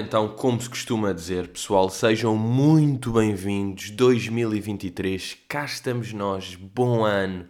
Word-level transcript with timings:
Então, 0.00 0.28
como 0.28 0.58
se 0.58 0.68
costuma 0.68 1.12
dizer, 1.12 1.48
pessoal, 1.48 1.90
sejam 1.90 2.34
muito 2.34 3.12
bem-vindos. 3.12 3.90
2023, 3.90 5.36
cá 5.46 5.66
estamos 5.66 6.14
nós. 6.14 6.54
Bom 6.54 7.04
ano. 7.04 7.46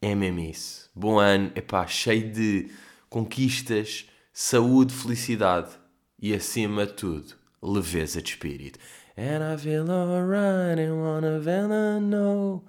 É 0.00 0.14
mesmo 0.14 0.40
isso. 0.40 0.90
Bom 0.94 1.18
ano, 1.18 1.52
epá, 1.54 1.86
cheio 1.86 2.32
de 2.32 2.70
conquistas, 3.10 4.08
saúde, 4.32 4.94
felicidade 4.94 5.72
e 6.18 6.32
acima 6.32 6.86
de 6.86 6.94
tudo, 6.94 7.34
leveza 7.62 8.22
de 8.22 8.30
espírito. 8.30 8.78
And 9.18 9.54
I 9.54 9.58
feel 9.58 9.90
alright 9.90 10.80
and 10.80 10.94
wanna 10.94 11.38
feel 11.42 11.68
know. 12.00 12.64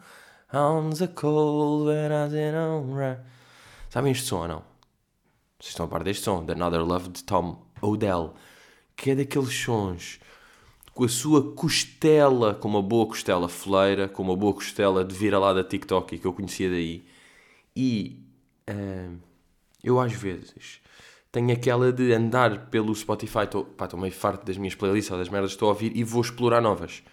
Arms 0.51 1.01
are 1.01 1.13
cold 1.13 1.87
when 1.87 2.11
I 2.11 2.53
alright. 2.53 3.21
Sabem 3.89 4.11
este 4.11 4.25
som 4.25 4.41
ou 4.41 4.47
não? 4.49 4.63
Vocês 5.57 5.69
estão 5.69 5.85
a 5.85 5.89
par 5.89 6.03
deste 6.03 6.25
som? 6.25 6.45
The 6.45 6.51
Another 6.51 6.83
Love 6.83 7.09
de 7.09 7.23
Tom 7.23 7.65
Odell. 7.81 8.33
Que 8.97 9.11
é 9.11 9.15
daqueles 9.15 9.53
sons 9.53 10.19
com 10.97 11.03
a 11.03 11.09
sua 11.09 11.53
costela, 11.53 12.55
com 12.55 12.67
uma 12.67 12.81
boa 12.81 13.05
costela 13.05 13.47
fleira, 13.47 14.07
com 14.07 14.23
uma 14.23 14.35
boa 14.35 14.51
costela 14.51 15.05
de 15.05 15.13
vira 15.13 15.37
lá 15.37 15.53
da 15.53 15.63
TikTok 15.63 16.17
que 16.17 16.25
eu 16.25 16.33
conhecia 16.33 16.71
daí. 16.71 17.05
E 17.75 18.19
uh, 18.67 19.15
eu 19.83 19.99
às 19.99 20.11
vezes 20.11 20.81
tenho 21.31 21.51
aquela 21.53 21.93
de 21.93 22.11
andar 22.13 22.71
pelo 22.71 22.95
Spotify, 22.95 23.43
estou 23.43 23.99
meio 23.99 24.11
farto 24.11 24.43
das 24.43 24.57
minhas 24.57 24.73
playlists 24.73 25.11
ou 25.11 25.19
das 25.19 25.29
merdas 25.29 25.51
que 25.51 25.57
estou 25.57 25.69
a 25.69 25.73
ouvir 25.73 25.95
e 25.95 26.03
vou 26.03 26.19
explorar 26.19 26.61
novas. 26.61 27.03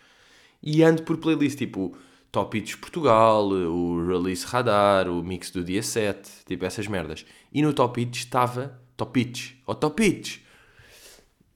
E 0.62 0.82
ando 0.82 1.02
por 1.02 1.18
playlists 1.18 1.58
tipo 1.58 1.94
Top 2.32 2.56
Hits 2.56 2.76
Portugal, 2.76 3.46
o 3.48 4.06
Release 4.06 4.46
Radar, 4.46 5.10
o 5.10 5.22
Mix 5.22 5.50
do 5.50 5.62
dia 5.62 5.82
7, 5.82 6.46
tipo 6.46 6.64
essas 6.64 6.86
merdas. 6.86 7.26
E 7.52 7.60
no 7.60 7.74
Top 7.74 8.00
Hits 8.00 8.20
estava 8.20 8.80
Top 8.96 9.20
Hits, 9.20 9.56
ou 9.66 9.74
Top 9.74 10.02
Hits, 10.02 10.40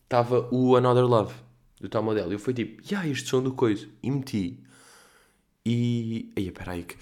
estava 0.08 0.48
o 0.50 0.74
Another 0.74 1.04
Love 1.04 1.34
do 1.78 1.88
Tom 1.88 2.02
Model. 2.02 2.30
E 2.30 2.32
eu 2.32 2.38
fui 2.38 2.54
tipo, 2.54 2.82
e 2.82 2.92
yeah, 2.92 3.06
este 3.08 3.28
som 3.28 3.42
do 3.42 3.52
coisa. 3.52 3.86
E 4.02 4.10
meti. 4.10 4.58
E. 5.64 6.32
Aí, 6.34 6.50
peraí 6.50 6.84
que. 6.84 6.96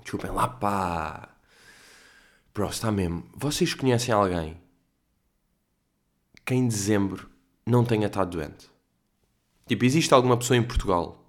Desculpem 0.00 0.30
lá, 0.30 0.48
pá. 0.48 1.28
Bro, 2.54 2.68
está 2.70 2.90
mesmo. 2.90 3.28
Vocês 3.36 3.74
conhecem 3.74 4.14
alguém 4.14 4.56
que 6.44 6.54
em 6.54 6.66
dezembro 6.66 7.28
não 7.66 7.84
tenha 7.84 8.06
estado 8.06 8.30
doente? 8.30 8.70
Tipo, 9.66 9.84
existe 9.84 10.14
alguma 10.14 10.38
pessoa 10.38 10.56
em 10.56 10.62
Portugal 10.62 11.22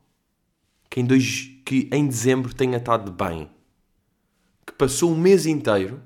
que 0.89 1.02
em, 1.02 1.05
dois, 1.05 1.52
que 1.66 1.89
em 1.91 2.08
dezembro 2.08 2.53
tenha 2.53 2.78
estado 2.78 3.11
bem? 3.11 3.50
Que 4.66 4.72
passou 4.73 5.11
o 5.11 5.17
mês 5.17 5.45
inteiro? 5.45 6.02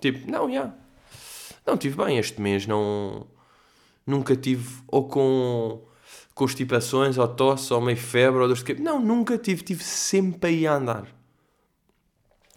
Tipo, 0.00 0.30
não, 0.30 0.46
já. 0.46 0.52
Yeah. 0.52 0.74
Não, 1.64 1.76
tive 1.76 1.96
bem 2.04 2.18
este 2.18 2.40
mês, 2.40 2.66
não. 2.66 3.26
Nunca 4.06 4.36
tive 4.36 4.82
ou 4.86 5.08
com 5.08 5.84
constipações, 6.34 7.18
ou 7.18 7.26
tosse, 7.26 7.72
ou 7.72 7.80
meio 7.80 7.96
febre, 7.96 8.40
ou 8.40 8.46
dor 8.46 8.56
de 8.56 8.64
cabeça. 8.64 8.84
Não, 8.84 9.00
nunca 9.00 9.36
tive. 9.36 9.62
Tive 9.62 9.82
sempre 9.82 10.50
aí 10.50 10.66
a 10.66 10.74
andar. 10.74 11.06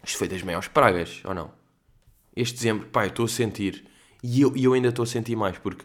Isto 0.04 0.18
foi 0.18 0.28
das 0.28 0.42
maiores 0.42 0.68
pragas, 0.68 1.20
ou 1.24 1.34
não? 1.34 1.60
este 2.34 2.54
dezembro, 2.54 2.86
pá, 2.88 3.06
estou 3.06 3.24
a 3.24 3.28
sentir, 3.28 3.84
e 4.22 4.40
eu, 4.40 4.56
e 4.56 4.64
eu 4.64 4.72
ainda 4.72 4.88
estou 4.88 5.02
a 5.02 5.06
sentir 5.06 5.36
mais, 5.36 5.58
porque 5.58 5.84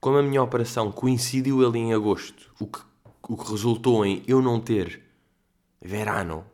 como 0.00 0.18
a 0.18 0.22
minha 0.22 0.42
operação 0.42 0.90
coincidiu 0.90 1.66
ali 1.66 1.78
em 1.78 1.94
agosto, 1.94 2.52
o 2.58 2.66
que, 2.66 2.80
o 3.22 3.36
que 3.36 3.50
resultou 3.50 4.04
em 4.04 4.22
eu 4.26 4.40
não 4.42 4.60
ter 4.60 5.02
verano, 5.80 6.44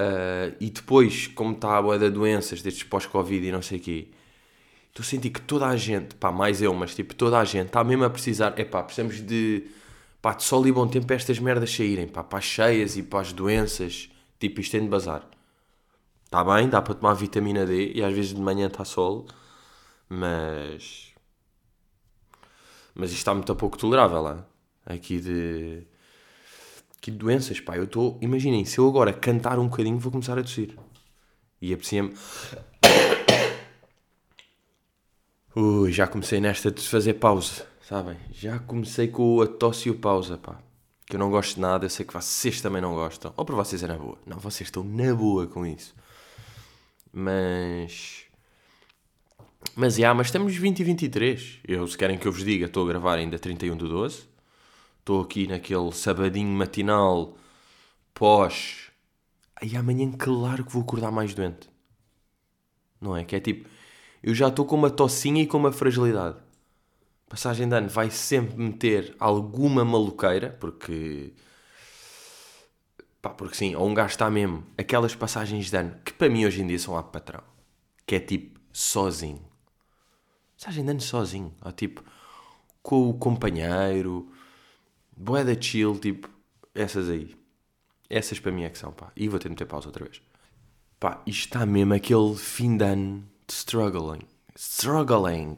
uh, 0.00 0.56
e 0.60 0.70
depois, 0.70 1.26
como 1.28 1.52
está 1.52 1.78
a 1.78 1.82
boa 1.82 1.98
da 1.98 2.08
doenças, 2.08 2.62
destes 2.62 2.84
pós-Covid 2.84 3.46
e 3.46 3.52
não 3.52 3.62
sei 3.62 3.78
o 3.78 3.82
quê, 3.82 4.08
estou 4.96 5.02
a 5.02 5.06
sentir 5.06 5.30
que 5.30 5.40
toda 5.42 5.66
a 5.66 5.76
gente, 5.76 6.14
pá, 6.14 6.32
mais 6.32 6.62
eu, 6.62 6.72
mas 6.72 6.94
tipo, 6.94 7.14
toda 7.14 7.38
a 7.38 7.44
gente 7.44 7.66
está 7.66 7.84
mesmo 7.84 8.04
a 8.04 8.10
precisar, 8.10 8.58
é 8.58 8.64
pá, 8.64 8.82
precisamos 8.82 9.20
de, 9.20 9.68
pá, 10.22 10.32
de 10.32 10.42
sol 10.42 10.66
e 10.66 10.72
bom 10.72 10.88
tempo 10.88 11.06
para 11.06 11.16
estas 11.16 11.38
merdas 11.38 11.70
saírem, 11.70 12.08
pá, 12.08 12.24
para 12.24 12.38
as 12.38 12.44
cheias 12.44 12.96
e 12.96 13.02
para 13.02 13.20
as 13.20 13.32
doenças, 13.32 14.10
tipo, 14.40 14.60
isto 14.60 14.72
tem 14.72 14.80
de 14.80 14.88
bazar. 14.88 15.28
Está 16.24 16.42
bem, 16.42 16.68
dá 16.68 16.80
para 16.80 16.94
tomar 16.94 17.14
vitamina 17.14 17.66
D 17.66 17.92
e 17.94 18.02
às 18.02 18.12
vezes 18.14 18.34
de 18.34 18.40
manhã 18.40 18.66
está 18.66 18.84
sol, 18.84 19.26
mas. 20.08 21.12
Mas 22.94 23.10
isto 23.10 23.18
está 23.18 23.34
muito 23.34 23.52
a 23.52 23.54
pouco 23.54 23.76
tolerável 23.76 24.22
lá. 24.22 24.46
Aqui 24.84 25.20
de. 25.20 25.86
Aqui 26.98 27.10
de 27.10 27.18
doenças, 27.18 27.60
pá. 27.60 27.76
Eu 27.76 27.84
estou. 27.84 28.18
Imaginem, 28.20 28.64
se 28.64 28.78
eu 28.78 28.88
agora 28.88 29.12
cantar 29.12 29.58
um 29.58 29.68
bocadinho, 29.68 29.98
vou 29.98 30.10
começar 30.10 30.38
a 30.38 30.42
tossir. 30.42 30.76
E 31.60 31.72
aprecia-me. 31.72 32.12
Ui, 35.58 35.90
já 35.90 36.06
comecei 36.06 36.38
nesta 36.38 36.70
de 36.70 36.86
fazer 36.86 37.14
pausa, 37.14 37.66
sabem? 37.80 38.18
Já 38.30 38.58
comecei 38.58 39.08
com 39.08 39.40
a 39.40 39.46
tosse 39.46 39.88
e 39.88 39.90
o 39.90 39.98
pausa, 39.98 40.36
pá. 40.36 40.60
Que 41.06 41.16
eu 41.16 41.18
não 41.18 41.30
gosto 41.30 41.54
de 41.54 41.62
nada, 41.62 41.86
eu 41.86 41.88
sei 41.88 42.04
que 42.04 42.12
vocês 42.12 42.60
também 42.60 42.82
não 42.82 42.94
gostam. 42.94 43.32
Ou 43.34 43.42
para 43.42 43.56
vocês 43.56 43.82
é 43.82 43.86
na 43.86 43.96
boa. 43.96 44.18
Não, 44.26 44.38
vocês 44.38 44.68
estão 44.68 44.84
na 44.84 45.14
boa 45.14 45.46
com 45.46 45.64
isso. 45.64 45.94
Mas. 47.10 48.26
Mas, 49.74 49.94
já, 49.94 50.12
mas 50.12 50.26
estamos 50.26 50.54
20 50.54 50.80
e 50.80 50.84
23. 50.84 51.60
Eu, 51.66 51.86
se 51.86 51.96
querem 51.96 52.18
que 52.18 52.28
eu 52.28 52.32
vos 52.32 52.44
diga, 52.44 52.66
estou 52.66 52.84
a 52.84 52.88
gravar 52.88 53.14
ainda 53.14 53.38
31 53.38 53.78
de 53.78 53.88
12. 53.88 54.28
Estou 54.98 55.22
aqui 55.22 55.46
naquele 55.46 55.90
sabadinho 55.90 56.50
matinal 56.50 57.34
pós. 58.12 58.90
Aí 59.58 59.74
amanhã, 59.74 60.12
claro 60.12 60.66
que 60.66 60.72
vou 60.72 60.82
acordar 60.82 61.10
mais 61.10 61.32
doente. 61.32 61.70
Não 63.00 63.16
é? 63.16 63.24
Que 63.24 63.36
é 63.36 63.40
tipo. 63.40 63.75
Eu 64.26 64.34
já 64.34 64.48
estou 64.48 64.64
com 64.66 64.74
uma 64.74 64.90
tossinha 64.90 65.40
e 65.40 65.46
com 65.46 65.56
uma 65.56 65.70
fragilidade. 65.70 66.36
Passagem 67.28 67.68
de 67.68 67.76
ano 67.76 67.88
vai 67.88 68.10
sempre 68.10 68.56
meter 68.56 69.14
alguma 69.20 69.84
maluqueira, 69.84 70.50
porque 70.58 71.32
Pá, 73.22 73.30
porque 73.30 73.54
sim, 73.54 73.76
ou 73.76 73.86
um 73.86 73.94
gajo 73.94 74.10
está 74.10 74.28
mesmo 74.28 74.66
aquelas 74.76 75.14
passagens 75.14 75.70
de 75.70 75.76
ano 75.76 75.96
que 76.04 76.12
para 76.12 76.28
mim 76.28 76.44
hoje 76.44 76.60
em 76.60 76.66
dia 76.66 76.76
são 76.76 76.94
lá 76.94 77.04
patrão, 77.04 77.40
que 78.04 78.16
é 78.16 78.20
tipo 78.20 78.58
sozinho. 78.72 79.46
Passagem 80.58 80.84
de 80.84 80.90
ano 80.90 81.00
sozinho, 81.00 81.54
ou 81.64 81.70
tipo 81.70 82.02
com 82.82 83.08
o 83.08 83.14
companheiro, 83.14 84.28
boeda 85.16 85.56
chill, 85.60 86.00
tipo 86.00 86.28
essas 86.74 87.08
aí. 87.08 87.36
Essas 88.10 88.40
para 88.40 88.50
mim 88.50 88.64
é 88.64 88.70
que 88.70 88.78
são, 88.78 88.90
pá. 88.90 89.12
E 89.14 89.28
vou 89.28 89.38
ter 89.38 89.44
de 89.44 89.50
meter 89.50 89.66
pausa 89.66 89.86
outra 89.86 90.04
vez. 90.04 90.20
Pá, 90.98 91.22
isto 91.24 91.46
está 91.46 91.64
mesmo 91.64 91.94
aquele 91.94 92.34
fim 92.34 92.76
de 92.76 92.84
ano 92.84 93.35
struggling. 93.52 94.22
Struggling. 94.56 95.56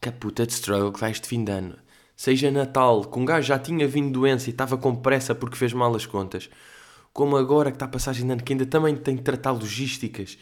Que 0.00 0.10
puta 0.12 0.46
de 0.46 0.52
struggle 0.52 0.92
que 0.92 1.00
vai 1.00 1.10
este 1.10 1.26
fim 1.26 1.44
de 1.44 1.52
ano 1.52 1.86
seja 2.16 2.50
Natal, 2.50 3.04
que 3.04 3.18
um 3.18 3.24
gajo 3.24 3.46
já 3.46 3.58
tinha 3.58 3.86
vindo 3.86 4.10
doença 4.12 4.48
e 4.48 4.50
estava 4.50 4.78
com 4.78 4.96
pressa 4.96 5.34
porque 5.34 5.56
fez 5.56 5.72
mal 5.74 5.94
as 5.94 6.06
contas, 6.06 6.48
como 7.12 7.36
agora 7.36 7.70
que 7.70 7.76
está 7.76 7.84
a 7.84 7.88
passagem 7.88 8.26
de 8.26 8.32
ano, 8.32 8.42
que 8.42 8.54
ainda 8.54 8.64
também 8.64 8.96
tem 8.96 9.16
que 9.16 9.22
tratar 9.22 9.52
logísticas 9.52 10.38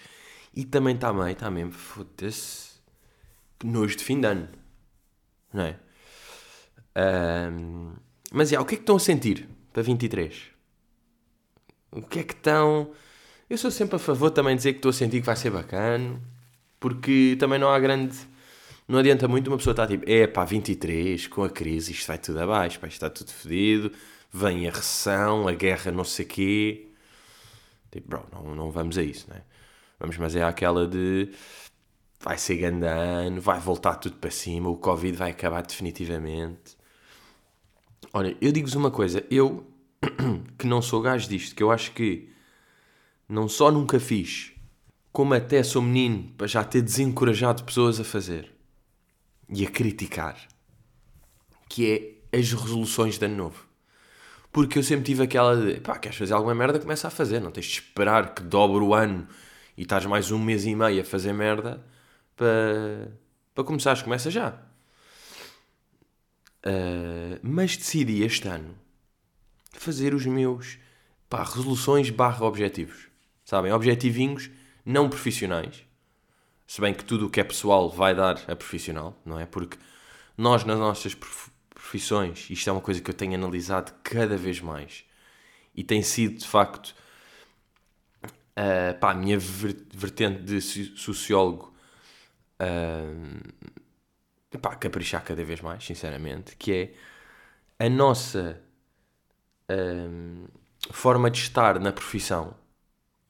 e 0.55 0.65
também 0.65 0.95
está 0.95 1.13
bem, 1.13 1.33
está 1.33 1.51
mesmo, 1.51 1.73
foda-se, 1.73 2.71
que 3.59 3.67
nojo 3.67 3.97
de 3.97 4.05
fim 4.05 4.21
de 4.21 4.27
ano, 4.29 4.49
não 5.53 5.65
é? 5.65 5.79
Um, 6.97 7.95
mas 8.33 8.51
já, 8.51 8.61
o 8.61 8.65
que 8.65 8.75
é 8.75 8.77
que 8.77 8.83
estão 8.83 8.97
a 8.97 9.01
sentir 9.01 9.49
para 9.73 9.83
23? 9.83 10.51
O 11.91 12.03
que 12.03 12.21
é 12.21 12.23
que 12.23 12.35
estão. 12.35 12.93
Eu 13.49 13.59
sou 13.59 13.71
sempre 13.71 13.97
a 13.97 13.99
favor 13.99 14.31
também 14.31 14.55
de 14.55 14.59
dizer 14.59 14.73
que 14.73 14.79
estou 14.79 14.91
a 14.91 14.93
sentir 14.93 15.21
que 15.21 15.27
vai 15.27 15.37
ser 15.37 15.51
bacana, 15.51 16.21
porque 16.81 17.37
também 17.39 17.59
não 17.59 17.69
há 17.69 17.79
grande 17.79 18.17
não 18.87 18.99
adianta 18.99 19.27
muito 19.27 19.49
uma 19.49 19.57
pessoa 19.57 19.73
estar 19.73 19.87
tipo, 19.87 20.05
é 20.07 20.27
pá, 20.27 20.45
23, 20.45 21.27
com 21.29 21.43
a 21.43 21.49
crise, 21.51 21.93
isto 21.93 22.07
vai 22.07 22.19
tudo 22.19 22.39
abaixo, 22.41 22.79
pá, 22.79 22.87
isto 22.87 22.97
está 22.97 23.09
tudo 23.11 23.31
fedido, 23.31 23.91
vem 24.31 24.69
a 24.69 24.71
recessão, 24.71 25.49
a 25.49 25.55
guerra 25.55 25.91
não 25.91 26.05
sei 26.05 26.27
quê. 26.27 26.89
Tipo, 27.91 28.09
bro, 28.09 28.27
não, 28.33 28.55
não 28.55 28.71
vamos 28.71 28.99
a 28.99 29.03
isso, 29.03 29.29
né? 29.31 29.43
Vamos, 29.99 30.19
mas 30.19 30.37
é 30.37 30.43
aquela 30.43 30.87
de 30.87 31.31
vai 32.21 32.39
ser 32.39 32.57
grande 32.57 32.87
vai 33.41 33.61
voltar 33.61 33.97
tudo 33.97 34.17
para 34.17 34.31
cima, 34.31 34.69
o 34.69 34.77
Covid 34.77 35.17
vai 35.17 35.31
acabar 35.31 35.63
definitivamente. 35.63 36.77
Olha, 38.13 38.37
eu 38.41 38.53
digo-vos 38.53 38.75
uma 38.75 38.91
coisa, 38.91 39.25
eu 39.31 39.67
que 40.59 40.67
não 40.67 40.83
sou 40.83 41.01
gajo 41.01 41.29
disto, 41.29 41.55
que 41.55 41.63
eu 41.63 41.71
acho 41.71 41.93
que 41.93 42.29
não 43.29 43.49
só 43.49 43.71
nunca 43.71 43.99
fiz, 43.99 44.53
como 45.13 45.35
até 45.35 45.63
sou 45.63 45.81
menino 45.81 46.33
para 46.37 46.47
já 46.47 46.65
ter 46.65 46.83
desencorajado 46.83 47.65
pessoas 47.65 48.01
a 48.01 48.05
fazer 48.05 48.53
e 49.49 49.65
a 49.65 49.71
criticar, 49.71 50.37
que 51.69 52.21
é 52.33 52.39
as 52.39 52.53
resoluções 52.53 53.19
de 53.19 53.25
ano 53.25 53.37
novo. 53.37 53.67
Porque 54.53 54.79
eu 54.79 54.83
sempre 54.83 55.05
tive 55.05 55.23
aquela 55.25 55.57
de, 55.57 55.81
pá, 55.81 55.99
queres 55.99 56.17
fazer 56.17 56.33
alguma 56.33 56.55
merda, 56.55 56.79
começa 56.79 57.09
a 57.09 57.11
fazer, 57.11 57.41
não 57.41 57.51
tens 57.51 57.67
de 57.67 57.73
esperar 57.73 58.35
que 58.35 58.43
dobre 58.43 58.83
o 58.83 58.95
ano 58.95 59.27
e 59.77 59.83
estás 59.83 60.07
mais 60.07 60.31
um 60.31 60.39
mês 60.39 60.65
e 60.65 60.75
meio 60.75 61.01
a 61.01 61.05
fazer 61.05 61.33
merda 61.33 61.85
para, 62.37 63.13
para 63.55 63.65
começares, 63.65 64.03
começa 64.03 64.31
já. 64.31 64.51
Uh, 66.67 67.39
mas 67.43 67.77
decidi 67.77 68.23
este 68.23 68.49
ano 68.49 68.75
fazer 69.73 70.15
os 70.15 70.25
meus 70.25 70.79
pá, 71.29 71.43
resoluções 71.43 72.11
barra 72.11 72.45
objetivos. 72.47 73.14
Sabem? 73.45 73.73
Objetivinhos 73.73 74.51
não 74.85 75.09
profissionais. 75.09 75.85
Se 76.67 76.81
bem 76.81 76.95
que 76.95 77.05
tudo 77.05 77.27
o 77.27 77.31
que 77.31 77.41
é 77.41 77.45
pessoal 77.45 77.91
vai 77.91 78.15
dar 78.15 78.43
a 78.49 78.57
profissional, 78.57 79.21
não 79.25 79.39
é? 79.39 79.45
Porque 79.47 79.79
nós, 80.37 80.65
nas 80.65 80.79
nossas 80.79 81.15
profissões, 81.15 82.49
isto 82.49 82.69
é 82.69 82.73
uma 82.73 82.81
coisa 82.81 83.01
que 83.01 83.11
eu 83.11 83.15
tenho 83.15 83.35
analisado 83.35 83.93
cada 84.03 84.37
vez 84.37 84.61
mais 84.61 85.05
e 85.75 85.85
tem 85.85 86.03
sido 86.03 86.39
de 86.39 86.47
facto 86.47 86.95
uh, 88.25 88.99
pá, 88.99 89.11
a 89.11 89.15
minha 89.15 89.39
vertente 89.39 90.43
de 90.43 90.61
sociólogo 90.61 91.75
uh, 92.61 94.59
pá, 94.59 94.75
caprichar 94.77 95.23
cada 95.23 95.45
vez 95.45 95.61
mais, 95.61 95.85
sinceramente, 95.85 96.57
que 96.57 96.73
é 96.73 97.85
a 97.85 97.89
nossa 97.89 98.61
uh, 99.71 100.49
forma 100.91 101.31
de 101.31 101.41
estar 101.41 101.79
na 101.79 101.93
profissão 101.93 102.57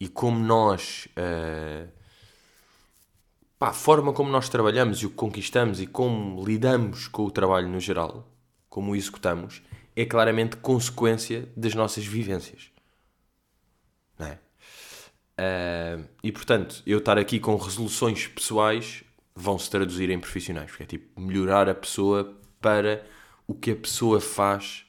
e 0.00 0.08
como 0.08 0.38
nós 0.38 1.08
uh, 1.16 1.88
a 3.60 3.72
forma 3.72 4.12
como 4.12 4.30
nós 4.30 4.48
trabalhamos 4.48 4.98
e 4.98 5.06
o 5.06 5.10
que 5.10 5.16
conquistamos 5.16 5.80
e 5.80 5.86
como 5.86 6.44
lidamos 6.44 7.08
com 7.08 7.24
o 7.24 7.30
trabalho 7.30 7.68
no 7.68 7.80
geral, 7.80 8.28
como 8.68 8.92
o 8.92 8.96
executamos, 8.96 9.62
é 9.96 10.04
claramente 10.04 10.56
consequência 10.56 11.48
das 11.56 11.74
nossas 11.74 12.04
vivências. 12.04 12.70
Não 14.18 14.26
é? 14.26 14.38
Uh, 15.38 16.08
e 16.22 16.30
portanto, 16.30 16.82
eu 16.86 16.98
estar 16.98 17.16
aqui 17.16 17.40
com 17.40 17.56
resoluções 17.56 18.26
pessoais 18.26 19.02
vão 19.34 19.58
se 19.58 19.70
traduzir 19.70 20.10
em 20.10 20.20
profissionais, 20.20 20.70
porque 20.70 20.82
é 20.82 20.86
tipo 20.86 21.20
melhorar 21.20 21.68
a 21.68 21.74
pessoa 21.74 22.36
para 22.60 23.04
o 23.46 23.54
que 23.54 23.72
a 23.72 23.76
pessoa 23.76 24.20
faz, 24.20 24.86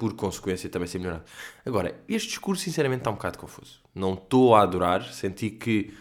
por 0.00 0.14
consequência 0.14 0.70
também 0.70 0.88
ser 0.88 0.98
melhorado. 0.98 1.24
Agora, 1.62 2.02
este 2.08 2.28
discurso 2.28 2.64
sinceramente 2.64 3.02
está 3.02 3.10
um 3.10 3.16
bocado 3.16 3.36
confuso. 3.36 3.82
Não 3.94 4.14
estou 4.14 4.54
a 4.54 4.62
adorar, 4.62 5.04
senti 5.12 5.50
que 5.50 5.92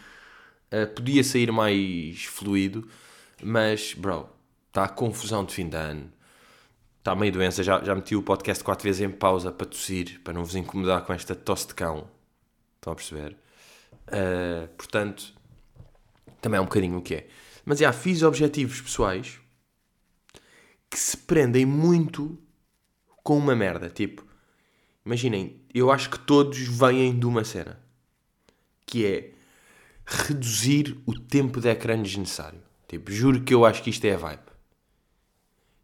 uh, 0.72 0.88
podia 0.96 1.22
sair 1.22 1.52
mais 1.52 2.24
fluido, 2.24 2.88
mas, 3.44 3.94
bro, 3.94 4.30
está 4.70 4.88
confusão 4.88 5.44
de 5.44 5.54
fim 5.54 5.68
de 5.68 5.76
ano. 5.76 6.10
Está 7.00 7.14
meio 7.14 7.34
doença, 7.34 7.62
já, 7.62 7.84
já 7.84 7.94
meti 7.94 8.16
o 8.16 8.24
podcast 8.24 8.64
quatro 8.64 8.86
vezes 8.86 9.02
em 9.02 9.10
pausa 9.10 9.52
para 9.52 9.68
tossir, 9.68 10.22
para 10.24 10.32
não 10.32 10.46
vos 10.46 10.56
incomodar 10.56 11.04
com 11.04 11.12
esta 11.12 11.36
tosse 11.36 11.68
de 11.68 11.74
cão. 11.74 12.10
Estão 12.76 12.94
a 12.94 12.96
perceber? 12.96 13.36
Uh, 14.08 14.70
portanto, 14.78 15.34
também 16.40 16.58
é 16.58 16.62
um 16.62 16.66
bocadinho 16.66 17.00
o 17.00 17.02
que 17.02 17.16
é. 17.16 17.28
Mas 17.66 17.80
já 17.80 17.92
fiz 17.92 18.24
objetivos 18.24 18.80
pessoais 18.80 19.42
que 20.90 20.98
se 20.98 21.18
prendem 21.18 21.66
muito 21.66 22.42
com 23.24 23.38
uma 23.38 23.56
merda. 23.56 23.90
Tipo, 23.90 24.26
imaginem, 25.06 25.62
eu 25.74 25.92
acho 25.92 26.10
que 26.10 26.20
todos 26.20 26.60
vêm 26.60 27.18
de 27.18 27.26
uma 27.26 27.44
cena 27.44 27.80
que 28.86 29.06
é 29.06 29.32
reduzir 30.06 30.98
o 31.06 31.14
tempo 31.14 31.62
de 31.62 31.70
ecrã 31.70 32.02
desnecessário. 32.02 32.62
Tipo, 32.88 33.12
juro 33.12 33.42
que 33.42 33.54
eu 33.54 33.66
acho 33.66 33.84
que 33.84 33.92
isto 33.92 34.04
é 34.06 34.16
a 34.16 34.18
vibe. 34.18 34.42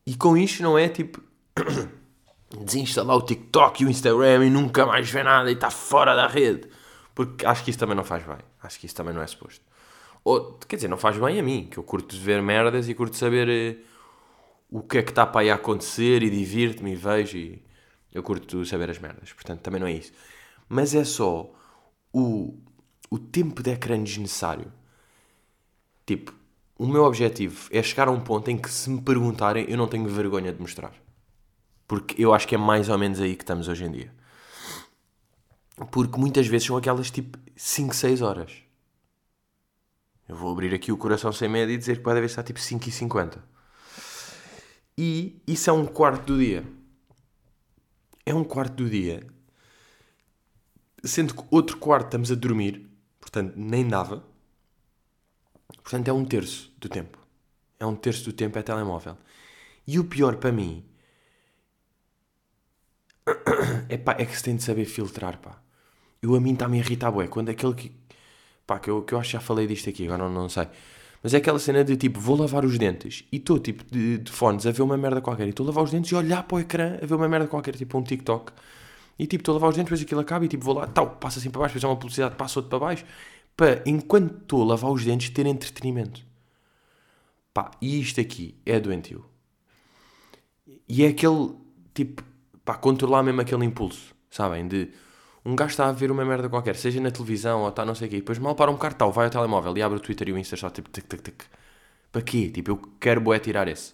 E 0.08 0.16
com 0.16 0.36
isto 0.36 0.64
não 0.64 0.78
é 0.78 0.90
tipo 0.90 1.22
desinstalar 2.64 3.16
o 3.16 3.22
TikTok 3.22 3.84
e 3.84 3.86
o 3.86 3.90
Instagram 3.90 4.46
e 4.46 4.50
nunca 4.50 4.86
mais 4.86 5.10
ver 5.10 5.24
nada 5.24 5.50
e 5.50 5.54
está 5.54 5.70
fora 5.70 6.16
da 6.16 6.28
rede. 6.28 6.68
Porque 7.14 7.46
acho 7.46 7.64
que 7.64 7.70
isso 7.70 7.80
também 7.80 7.96
não 7.96 8.04
faz 8.04 8.24
bem. 8.26 8.38
Acho 8.62 8.80
que 8.80 8.86
isso 8.86 8.96
também 8.96 9.14
não 9.14 9.22
é 9.22 9.28
suposto. 9.28 9.64
Ou, 10.24 10.54
quer 10.68 10.76
dizer, 10.78 10.88
não 10.88 10.98
faz 10.98 11.18
bem 11.18 11.40
a 11.40 11.44
mim, 11.44 11.68
que 11.70 11.78
eu 11.78 11.84
curto 11.84 12.18
ver 12.18 12.42
merdas 12.42 12.90
e 12.90 12.96
curto 12.96 13.16
saber 13.16 13.48
eh, 13.48 13.78
o 14.76 14.84
que 14.84 14.98
é 14.98 15.02
que 15.02 15.12
está 15.12 15.26
para 15.26 15.40
aí 15.40 15.50
a 15.50 15.56
acontecer 15.56 16.22
e 16.22 16.30
divirto-me 16.30 16.92
e 16.92 16.96
vejo 16.96 17.38
e 17.38 17.64
eu 18.14 18.22
curto 18.22 18.66
saber 18.66 18.90
as 18.90 19.00
merdas. 19.00 19.32
Portanto, 19.32 19.62
também 19.62 19.80
não 19.80 19.88
é 19.88 19.94
isso. 19.94 20.12
Mas 20.68 20.94
é 20.94 21.06
só 21.06 21.50
o, 22.12 22.60
o 23.10 23.18
tempo 23.18 23.64
de 23.64 23.72
ecrã 23.72 24.02
desnecessário. 24.04 24.70
Tipo, 26.06 26.34
o 26.78 26.86
meu 26.86 27.06
objetivo 27.06 27.70
é 27.72 27.82
chegar 27.82 28.10
a 28.10 28.12
um 28.12 28.20
ponto 28.20 28.52
em 28.52 28.58
que 28.58 28.70
se 28.70 28.90
me 28.90 29.02
perguntarem 29.02 29.66
eu 29.70 29.78
não 29.78 29.88
tenho 29.88 30.10
vergonha 30.10 30.52
de 30.52 30.60
mostrar. 30.60 30.94
Porque 31.88 32.22
eu 32.22 32.34
acho 32.34 32.46
que 32.46 32.56
é 32.56 32.58
mais 32.58 32.90
ou 32.90 32.98
menos 32.98 33.22
aí 33.22 33.34
que 33.34 33.44
estamos 33.44 33.70
hoje 33.70 33.86
em 33.86 33.92
dia. 33.92 34.14
Porque 35.90 36.20
muitas 36.20 36.48
vezes 36.48 36.68
são 36.68 36.76
aquelas 36.76 37.10
tipo 37.10 37.40
5, 37.56 37.96
6 37.96 38.22
horas. 38.22 38.52
Eu 40.28 40.36
vou 40.36 40.52
abrir 40.52 40.74
aqui 40.74 40.92
o 40.92 40.98
coração 40.98 41.32
sem 41.32 41.48
medo 41.48 41.72
e 41.72 41.78
dizer 41.78 41.96
que 41.96 42.04
pode 42.04 42.18
haver 42.18 42.28
estar 42.28 42.44
tipo 42.44 42.60
5 42.60 42.90
e 42.90 42.92
50. 42.92 43.55
E 44.98 45.42
isso 45.46 45.70
é 45.70 45.74
um 45.74 45.86
quarto 45.86 46.26
do 46.34 46.40
dia. 46.40 46.64
É 48.26 48.34
um 48.34 48.44
quarto 48.44 48.76
do 48.76 48.90
dia. 48.90 49.26
Sendo 51.04 51.36
que 51.36 51.44
outro 51.52 51.78
quarto 51.78 52.06
estamos 52.06 52.32
a 52.32 52.36
dormir, 52.36 52.90
portanto 53.20 53.54
nem 53.56 53.88
dava. 53.88 54.26
Portanto 55.84 56.08
é 56.08 56.14
um 56.14 56.26
terço 56.26 56.74
do 56.80 56.90
tempo. 56.90 57.20
É 57.80 57.86
um 57.86 57.96
terço 57.96 58.26
do 58.26 58.34
tempo 58.34 58.58
é 58.58 58.64
telemóvel. 58.64 59.18
E 59.86 60.00
o 60.00 60.06
pior 60.06 60.38
para 60.38 60.52
mim 60.52 60.84
é, 63.90 63.98
pá, 63.98 64.16
é 64.18 64.26
que 64.26 64.36
se 64.36 64.44
tem 64.44 64.56
de 64.56 64.64
saber 64.64 64.86
filtrar, 64.86 65.38
pá. 65.40 65.62
Eu 66.22 66.36
a 66.36 66.40
mim 66.40 66.54
está-me 66.54 66.78
a 66.78 66.82
irritar, 66.82 67.12
bué. 67.12 67.28
Quando 67.28 67.50
aquele 67.50 67.74
que 67.76 67.92
pá, 68.66 68.80
que 68.80 68.90
eu, 68.90 69.04
que 69.04 69.14
eu 69.14 69.20
acho 69.20 69.30
que 69.30 69.34
já 69.34 69.40
falei 69.40 69.68
disto 69.68 69.90
aqui, 69.90 70.06
agora 70.06 70.24
não, 70.24 70.32
não 70.32 70.50
sei. 70.50 70.68
Mas 71.24 71.34
é 71.34 71.38
aquela 71.38 71.58
cena 71.60 71.84
de 71.84 71.98
tipo, 71.98 72.20
vou 72.20 72.38
lavar 72.38 72.64
os 72.64 72.78
dentes 72.78 73.24
e 73.32 73.38
estou 73.38 73.58
tipo 73.60 73.84
de, 73.90 74.20
de, 74.20 74.32
fones 74.32 74.66
a 74.66 74.72
ver 74.72 74.82
uma 74.82 74.98
merda 74.98 75.22
qualquer 75.22 75.48
e 75.48 75.50
estou 75.50 75.66
a 75.66 75.68
lavar 75.68 75.84
os 75.84 75.92
dentes 75.92 76.12
e 76.12 76.16
olhar 76.16 76.44
para 76.44 76.56
o 76.56 76.60
ecrã 76.60 76.98
a 77.02 77.06
ver 77.06 77.16
uma 77.16 77.28
merda 77.28 77.48
qualquer, 77.48 77.76
tipo 77.76 77.98
um 77.98 78.04
TikTok. 78.04 78.52
E 79.18 79.26
tipo, 79.26 79.42
estou 79.42 79.54
a 79.54 79.56
lavar 79.56 79.70
os 79.70 79.76
dentes, 79.76 79.90
depois 79.90 80.02
aquilo 80.02 80.22
acaba 80.22 80.46
e 80.46 80.48
tipo, 80.48 80.64
vou 80.64 80.76
lá, 80.76 80.88
tal, 80.88 81.12
passa 81.12 81.40
assim 81.40 81.50
para 81.50 81.62
baixo, 81.62 81.74
depois 81.74 81.84
é 81.84 81.88
uma 81.88 81.96
publicidade, 81.96 82.36
passa 82.36 82.60
outro 82.60 82.70
para 82.70 82.80
baixo, 82.80 83.06
para 83.56 83.82
enquanto 83.86 84.42
estou 84.42 84.62
a 84.62 84.66
lavar 84.66 84.92
os 84.92 85.04
dentes 85.04 85.30
ter 85.30 85.46
entretenimento. 85.46 86.22
Pá, 87.54 87.72
e 87.82 88.02
isto 88.02 88.20
aqui 88.20 88.56
é 88.66 88.80
doentio. 88.80 89.26
E 90.88 91.04
é 91.06 91.08
aquele 91.08 91.52
tipo, 91.94 92.24
pá, 92.64 92.76
controlar 92.76 93.24
mesmo 93.24 93.42
aquele 93.42 93.66
impulso, 93.66 94.14
sabem? 94.30 94.68
De 94.68 94.90
um 95.46 95.56
gajo 95.56 95.72
está 95.72 95.88
a 95.88 95.92
ver 95.92 96.12
uma 96.12 96.26
merda 96.26 96.50
qualquer, 96.50 96.76
seja 96.76 97.00
na 97.00 97.12
televisão 97.12 97.62
ou 97.62 97.70
está 97.70 97.86
não 97.86 97.94
sei 97.94 98.08
o 98.08 98.10
quê, 98.10 98.18
depois 98.18 98.40
mal 98.40 98.56
para 98.56 98.72
um 98.72 98.78
cartão, 98.78 99.12
vai 99.12 99.26
ao 99.26 99.32
telemóvel 99.32 99.78
e 99.78 99.82
abre 99.82 99.98
o 99.98 100.02
Twitter 100.02 100.30
e 100.30 100.34
o 100.34 100.38
Insta 100.38 100.58
só 100.58 100.70
tipo 100.70 100.90
tic, 100.90 101.06
tic, 101.08 101.22
tic. 101.22 101.44
Para 102.12 102.22
quê? 102.22 102.50
Tipo, 102.50 102.72
eu 102.72 102.78
quero 103.00 103.22
boé 103.22 103.38
tirar 103.40 103.68
esse. 103.68 103.94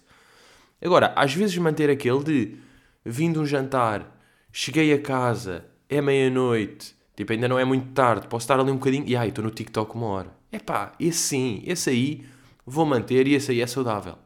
Agora, 0.82 1.12
às 1.14 1.34
vezes 1.34 1.56
manter 1.58 1.90
aquele 1.90 2.24
de 2.24 2.56
vindo 3.04 3.40
um 3.40 3.46
jantar, 3.46 4.18
cheguei 4.50 4.92
a 4.94 5.00
casa, 5.00 5.66
é 5.88 6.00
meia-noite, 6.00 6.94
tipo, 7.14 7.32
ainda 7.32 7.48
não 7.48 7.58
é 7.58 7.64
muito 7.64 7.92
tarde, 7.92 8.28
posso 8.28 8.44
estar 8.44 8.58
ali 8.58 8.70
um 8.70 8.76
bocadinho 8.76 9.04
e 9.06 9.14
ai, 9.14 9.28
estou 9.28 9.44
no 9.44 9.50
TikTok 9.50 9.94
uma 9.94 10.06
hora. 10.06 10.30
É 10.50 10.58
pá, 10.58 10.94
esse 10.98 11.18
sim, 11.18 11.62
esse 11.66 11.90
aí 11.90 12.24
vou 12.64 12.86
manter 12.86 13.26
e 13.26 13.34
esse 13.34 13.50
aí 13.50 13.60
é 13.60 13.66
saudável. 13.66 14.16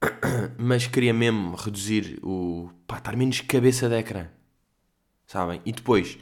Mas 0.58 0.86
queria 0.86 1.12
mesmo 1.12 1.54
reduzir 1.56 2.18
o. 2.22 2.70
pá, 2.86 2.98
estar 2.98 3.16
menos 3.16 3.40
cabeça 3.40 3.88
de 3.88 3.96
ecrã. 3.98 4.28
Sabem? 5.26 5.60
E 5.64 5.72
depois, 5.72 6.18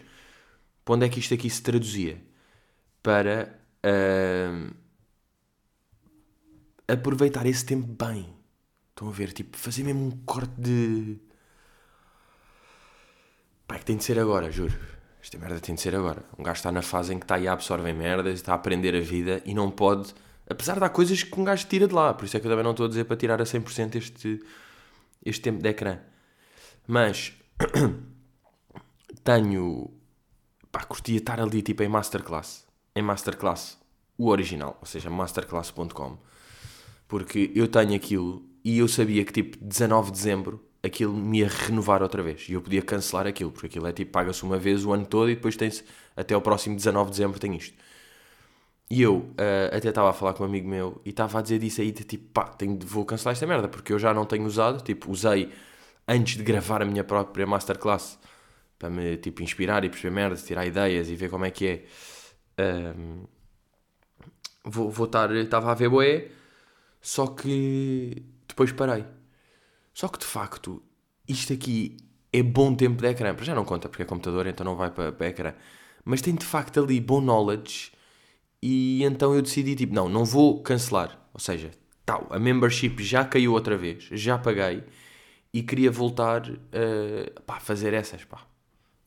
para 0.85 0.95
onde 0.95 1.07
é 1.07 1.09
que 1.09 1.19
isto 1.19 1.35
aqui 1.35 1.49
se 1.49 1.63
traduzia? 1.63 2.23
Para 3.03 3.59
uh, 3.85 4.75
aproveitar 6.87 7.47
esse 7.47 7.65
tempo 7.65 7.87
bem. 7.87 8.29
Estão 8.91 9.09
a 9.09 9.11
ver? 9.13 9.33
Tipo, 9.33 9.57
fazer 9.57 9.83
mesmo 9.85 10.07
um 10.07 10.11
corte 10.25 10.53
de. 10.59 11.19
Pá, 13.67 13.77
é 13.77 13.79
que 13.79 13.85
tem 13.85 13.97
de 13.97 14.05
ser 14.05 14.19
agora, 14.19 14.51
juro. 14.51 14.79
Esta 15.23 15.39
merda 15.39 15.61
tem 15.61 15.75
de 15.75 15.81
ser 15.81 15.95
agora. 15.95 16.25
Um 16.39 16.43
gajo 16.43 16.59
está 16.59 16.73
na 16.73 16.83
fase 16.83 17.15
em 17.15 17.19
que 17.19 17.25
está 17.25 17.37
aí 17.37 17.47
a 17.47 17.53
absorver 17.53 17.93
merdas, 17.93 18.35
está 18.35 18.53
a 18.53 18.57
aprender 18.57 18.95
a 18.95 19.01
vida 19.01 19.41
e 19.47 19.55
não 19.55 19.71
pode. 19.71 20.13
Apesar 20.49 20.79
de 20.79 20.85
há 20.85 20.89
coisas 20.89 21.23
que 21.23 21.41
um 21.41 21.45
gajo 21.45 21.67
tira 21.67 21.87
de 21.87 21.95
lá. 21.95 22.13
Por 22.13 22.25
isso 22.25 22.37
é 22.37 22.41
que 22.41 22.47
eu 22.47 22.51
também 22.51 22.65
não 22.65 22.73
estou 22.73 22.87
a 22.87 22.89
dizer 22.89 23.05
para 23.05 23.17
tirar 23.17 23.41
a 23.41 23.45
100% 23.45 23.95
este, 23.95 24.45
este 25.25 25.41
tempo 25.41 25.63
de 25.63 25.69
ecrã. 25.69 25.99
Mas 26.87 27.33
tenho. 29.25 29.91
Pá, 30.71 30.85
curtia 30.85 31.19
estar 31.19 31.41
ali 31.41 31.63
tipo 31.63 31.83
em 31.83 31.89
Masterclass. 31.89 32.67
Em 32.95 33.03
Masterclass, 33.03 33.79
o 34.19 34.29
original, 34.29 34.77
ou 34.81 34.87
seja, 34.87 35.11
masterclass.com. 35.11 36.19
Porque 37.09 37.51
eu 37.55 37.69
tenho 37.69 37.95
aquilo 37.95 38.45
e 38.65 38.79
eu 38.79 38.89
sabia 38.89 39.25
que 39.25 39.33
tipo 39.33 39.59
19 39.61 40.11
de 40.11 40.17
dezembro 40.17 40.65
aquilo 40.83 41.15
me 41.15 41.41
ia 41.41 41.49
renovar 41.49 42.03
outra 42.03 42.23
vez 42.23 42.49
e 42.49 42.55
eu 42.55 42.61
podia 42.61 42.83
cancelar 42.83 43.27
aquilo, 43.27 43.53
porque 43.53 43.67
aquilo 43.67 43.87
é 43.87 43.93
tipo 43.93 44.11
paga-se 44.11 44.43
uma 44.43 44.59
vez 44.59 44.85
o 44.85 44.93
ano 44.93 45.07
todo 45.07 45.31
e 45.31 45.35
depois 45.35 45.57
tem-se 45.57 45.85
até 46.17 46.37
o 46.37 46.41
próximo 46.41 46.77
19 46.77 47.11
de 47.11 47.17
dezembro 47.17 47.39
tem 47.39 47.55
isto. 47.57 47.77
E 48.91 49.01
eu 49.01 49.19
uh, 49.19 49.75
até 49.77 49.89
estava 49.89 50.11
a 50.11 50.13
falar 50.13 50.35
com 50.35 50.43
um 50.43 50.47
amigo 50.47 50.69
meu 50.69 51.01
e 51.05 51.11
estava 51.11 51.39
a 51.39 51.43
dizer 51.43 51.59
disso 51.59 51.81
aí, 51.81 51.93
de, 51.93 52.05
tipo, 52.05 52.29
pá, 52.33 52.45
tenho, 52.45 52.79
vou 52.85 53.05
cancelar 53.07 53.33
esta 53.33 53.47
merda, 53.47 53.69
porque 53.69 53.93
eu 53.93 53.99
já 53.99 54.13
não 54.13 54.27
tenho 54.27 54.45
usado, 54.45 54.83
tipo, 54.83 55.11
usei 55.11 55.51
antes 56.07 56.37
de 56.37 56.43
gravar 56.43 56.83
a 56.83 56.85
minha 56.85 57.03
própria 57.03 57.47
masterclass 57.47 58.19
para 58.83 58.91
me 58.91 59.17
tipo, 59.17 59.45
inspirar 59.45 59.85
e 59.85 59.89
perceber 59.89 60.13
merdas, 60.13 60.43
tirar 60.43 60.67
ideias 60.67 61.09
e 61.09 61.15
ver 61.15 61.31
como 61.31 61.45
é 61.45 61.53
que 61.53 61.87
é. 62.59 62.93
Um, 62.97 63.25
vou, 64.65 64.91
vou 64.91 65.07
estar. 65.07 65.31
Estava 65.37 65.71
a 65.71 65.75
ver 65.75 65.89
boé, 65.89 66.29
só 67.01 67.29
que 67.29 68.25
depois 68.49 68.73
parei. 68.73 69.05
Só 69.95 70.09
que 70.09 70.19
de 70.19 70.25
facto, 70.25 70.83
isto 71.29 71.53
aqui 71.53 71.97
é 72.33 72.43
bom 72.43 72.75
tempo 72.75 73.01
de 73.01 73.09
ecrã. 73.09 73.33
Para 73.33 73.45
já 73.45 73.55
não 73.55 73.65
conta 73.65 73.89
porque 73.89 74.03
é 74.03 74.07
computador, 74.07 74.49
então 74.49 74.65
não 74.65 74.75
vai 74.75 74.91
para, 74.91 75.13
para 75.13 75.29
ecrã. 75.29 75.55
Mas 76.05 76.21
tem 76.21 76.35
de 76.35 76.45
facto 76.45 76.83
ali 76.83 77.01
bom 77.01 77.21
knowledge 77.21 77.93
E 78.61 79.05
então 79.05 79.33
eu 79.35 79.43
decidi, 79.43 79.77
tipo, 79.77 79.95
não, 79.95 80.09
não 80.09 80.25
vou 80.25 80.61
cancelar. 80.63 81.21
Ou 81.33 81.41
seja, 81.41 81.71
tal, 82.05 82.27
a 82.31 82.39
membership 82.39 83.01
já 83.01 83.25
caiu 83.25 83.53
outra 83.53 83.77
vez, 83.77 84.09
já 84.13 84.39
paguei 84.39 84.83
e 85.53 85.63
queria 85.63 85.91
voltar 85.91 86.51
uh, 86.51 87.43
a 87.47 87.61
fazer 87.61 87.95
essas, 87.95 88.25
pá. 88.25 88.52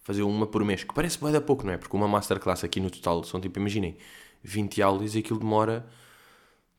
Fazer 0.05 0.21
uma 0.21 0.45
por 0.45 0.63
mês, 0.63 0.83
que 0.83 0.93
parece 0.93 1.19
bem 1.19 1.31
da 1.31 1.41
pouco, 1.41 1.65
não 1.65 1.73
é? 1.73 1.77
Porque 1.77 1.97
uma 1.97 2.07
masterclass 2.07 2.63
aqui 2.63 2.79
no 2.79 2.91
total 2.91 3.23
são 3.23 3.41
tipo, 3.41 3.57
imaginem, 3.59 3.97
20 4.43 4.79
aulas 4.83 5.15
e 5.15 5.17
aquilo 5.17 5.39
demora, 5.39 5.83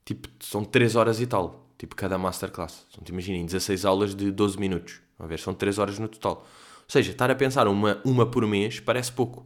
tipo, 0.04 0.28
são 0.38 0.64
3 0.64 0.94
horas 0.94 1.20
e 1.20 1.26
tal, 1.26 1.68
tipo, 1.76 1.96
cada 1.96 2.16
masterclass. 2.16 2.86
São, 2.88 3.02
imaginem, 3.08 3.44
16 3.44 3.84
aulas 3.84 4.14
de 4.14 4.30
12 4.30 4.60
minutos. 4.60 5.00
A 5.18 5.26
ver, 5.26 5.40
são 5.40 5.52
3 5.52 5.76
horas 5.76 5.98
no 5.98 6.06
total. 6.06 6.46
Ou 6.84 6.86
seja, 6.86 7.10
estar 7.10 7.28
a 7.28 7.34
pensar 7.34 7.66
uma, 7.66 8.00
uma 8.04 8.24
por 8.24 8.46
mês 8.46 8.78
parece 8.78 9.10
pouco. 9.10 9.44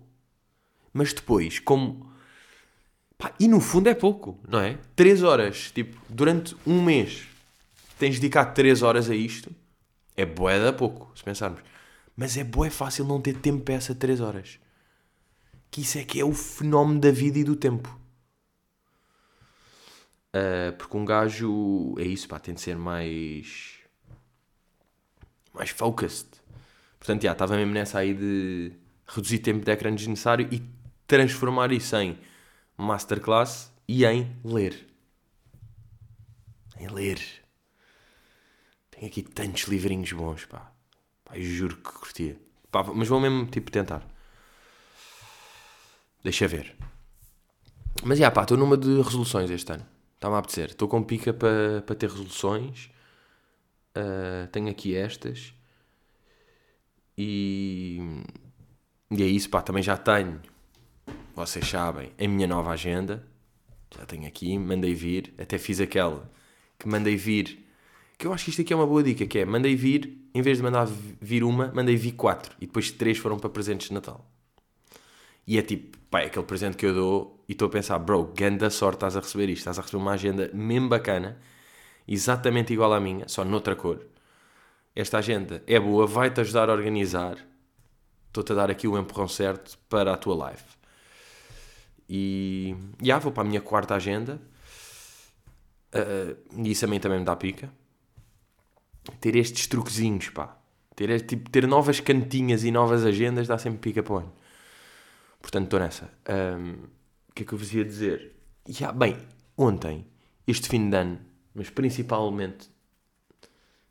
Mas 0.92 1.14
depois, 1.14 1.58
como. 1.58 2.12
Pá, 3.16 3.32
e 3.40 3.48
no 3.48 3.60
fundo 3.60 3.88
é 3.88 3.94
pouco, 3.94 4.38
não 4.46 4.60
é? 4.60 4.78
3 4.94 5.22
horas, 5.22 5.70
tipo, 5.74 5.98
durante 6.06 6.54
um 6.66 6.82
mês 6.82 7.26
tens 7.98 8.18
dedicado 8.18 8.54
3 8.54 8.82
horas 8.82 9.08
a 9.08 9.14
isto 9.14 9.50
é 10.16 10.26
bué 10.26 10.62
da 10.62 10.72
pouco, 10.72 11.10
se 11.14 11.24
pensarmos. 11.24 11.60
Mas 12.20 12.36
é 12.36 12.44
bué 12.44 12.68
fácil 12.68 13.06
não 13.06 13.18
ter 13.18 13.38
tempo 13.38 13.64
para 13.64 13.76
essa 13.76 13.94
3 13.94 14.20
horas. 14.20 14.60
Que 15.70 15.80
isso 15.80 15.96
é 15.96 16.04
que 16.04 16.20
é 16.20 16.24
o 16.24 16.34
fenómeno 16.34 17.00
da 17.00 17.10
vida 17.10 17.38
e 17.38 17.44
do 17.44 17.56
tempo. 17.56 17.98
Uh, 20.28 20.76
porque 20.76 20.98
um 20.98 21.04
gajo 21.06 21.94
é 21.98 22.02
isso, 22.02 22.28
pá, 22.28 22.38
tem 22.38 22.52
de 22.52 22.60
ser 22.60 22.76
mais. 22.76 23.78
mais 25.54 25.70
focused. 25.70 26.28
Portanto, 26.98 27.22
já, 27.22 27.32
estava 27.32 27.56
mesmo 27.56 27.72
nessa 27.72 28.00
aí 28.00 28.12
de 28.12 28.72
reduzir 29.06 29.38
tempo 29.38 29.64
de 29.64 29.72
ecrã 29.72 29.90
desnecessário 29.94 30.46
e 30.52 30.62
transformar 31.06 31.72
isso 31.72 31.96
em 31.96 32.18
masterclass 32.76 33.72
e 33.88 34.04
em 34.04 34.30
ler. 34.44 34.86
Em 36.78 36.86
ler. 36.86 37.18
Tenho 38.90 39.06
aqui 39.06 39.22
tantos 39.22 39.62
livrinhos 39.62 40.12
bons, 40.12 40.44
pá. 40.44 40.70
Eu 41.34 41.42
juro 41.42 41.76
que 41.76 41.82
curtia. 41.82 42.38
Pá, 42.70 42.84
mas 42.84 43.08
vou 43.08 43.20
mesmo, 43.20 43.46
tipo, 43.46 43.70
tentar. 43.70 44.06
Deixa 46.22 46.46
ver. 46.46 46.76
Mas, 48.04 48.18
já, 48.18 48.30
pá, 48.30 48.42
estou 48.42 48.56
numa 48.56 48.76
de 48.76 49.00
resoluções 49.02 49.50
este 49.50 49.72
ano. 49.72 49.86
Está-me 50.14 50.34
a 50.34 50.38
apetecer. 50.38 50.70
Estou 50.70 50.88
com 50.88 51.02
pica 51.02 51.32
para 51.32 51.82
pa 51.86 51.94
ter 51.94 52.08
resoluções. 52.08 52.90
Uh, 53.96 54.46
tenho 54.52 54.70
aqui 54.70 54.94
estas. 54.94 55.54
E... 57.16 57.98
E 59.10 59.22
é 59.22 59.26
isso, 59.26 59.50
pá. 59.50 59.62
Também 59.62 59.82
já 59.82 59.96
tenho, 59.96 60.40
vocês 61.34 61.66
sabem, 61.66 62.12
a 62.18 62.28
minha 62.28 62.46
nova 62.46 62.70
agenda. 62.70 63.26
Já 63.96 64.06
tenho 64.06 64.26
aqui, 64.26 64.56
mandei 64.58 64.94
vir. 64.94 65.34
Até 65.38 65.58
fiz 65.58 65.80
aquela 65.80 66.30
que 66.78 66.86
mandei 66.88 67.16
vir 67.16 67.66
que 68.20 68.26
eu 68.26 68.34
acho 68.34 68.44
que 68.44 68.50
isto 68.50 68.60
aqui 68.60 68.70
é 68.70 68.76
uma 68.76 68.86
boa 68.86 69.02
dica, 69.02 69.26
que 69.26 69.38
é, 69.38 69.46
mandei 69.46 69.74
vir, 69.74 70.28
em 70.34 70.42
vez 70.42 70.58
de 70.58 70.62
mandar 70.62 70.86
vir 70.86 71.42
uma, 71.42 71.72
mandei 71.74 71.96
vir 71.96 72.12
quatro. 72.12 72.54
E 72.60 72.66
depois 72.66 72.90
três 72.90 73.16
foram 73.16 73.38
para 73.38 73.48
presentes 73.48 73.88
de 73.88 73.94
Natal. 73.94 74.30
E 75.46 75.58
é 75.58 75.62
tipo, 75.62 75.96
pá, 76.10 76.20
é 76.20 76.26
aquele 76.26 76.44
presente 76.44 76.76
que 76.76 76.84
eu 76.84 76.92
dou 76.92 77.42
e 77.48 77.52
estou 77.52 77.68
a 77.68 77.70
pensar, 77.70 77.98
bro, 77.98 78.30
ganda 78.36 78.68
sorte 78.68 78.96
estás 78.96 79.16
a 79.16 79.20
receber 79.20 79.48
isto. 79.48 79.60
Estás 79.60 79.78
a 79.78 79.82
receber 79.82 80.02
uma 80.02 80.12
agenda 80.12 80.50
mesmo 80.52 80.90
bacana, 80.90 81.40
exatamente 82.06 82.74
igual 82.74 82.92
à 82.92 83.00
minha, 83.00 83.26
só 83.26 83.42
noutra 83.42 83.74
cor. 83.74 84.04
Esta 84.94 85.16
agenda 85.16 85.64
é 85.66 85.80
boa, 85.80 86.06
vai-te 86.06 86.42
ajudar 86.42 86.68
a 86.68 86.74
organizar. 86.74 87.38
Estou-te 88.26 88.52
a 88.52 88.54
dar 88.54 88.70
aqui 88.70 88.86
o 88.86 88.98
empurrão 88.98 89.28
certo 89.28 89.78
para 89.88 90.12
a 90.12 90.16
tua 90.18 90.36
live. 90.36 90.62
E 92.06 92.76
já 93.02 93.18
vou 93.18 93.32
para 93.32 93.44
a 93.44 93.46
minha 93.46 93.62
quarta 93.62 93.94
agenda. 93.94 94.38
Uh, 95.94 96.36
e 96.62 96.70
isso 96.70 96.82
também, 96.82 97.00
também 97.00 97.18
me 97.18 97.24
dá 97.24 97.34
pica 97.34 97.79
ter 99.18 99.36
estes 99.36 99.66
truquezinhos, 99.66 100.28
pá. 100.30 100.56
Ter, 100.94 101.20
tipo, 101.22 101.48
ter 101.50 101.66
novas 101.66 102.00
cantinhas 102.00 102.64
e 102.64 102.70
novas 102.70 103.04
agendas 103.04 103.48
dá 103.48 103.56
sempre 103.58 103.78
pica 103.78 104.02
para. 104.02 104.26
Portanto, 105.40 105.64
estou 105.64 105.80
nessa. 105.80 106.10
Um, 106.28 106.72
o 107.28 107.32
que 107.34 107.42
é 107.42 107.46
que 107.46 107.52
eu 107.52 107.58
vos 107.58 107.72
ia 107.72 107.84
dizer? 107.84 108.36
Yeah, 108.68 108.96
bem, 108.96 109.16
ontem, 109.56 110.06
este 110.46 110.68
fim 110.68 110.90
de 110.90 110.96
ano, 110.96 111.20
mas 111.54 111.70
principalmente. 111.70 112.68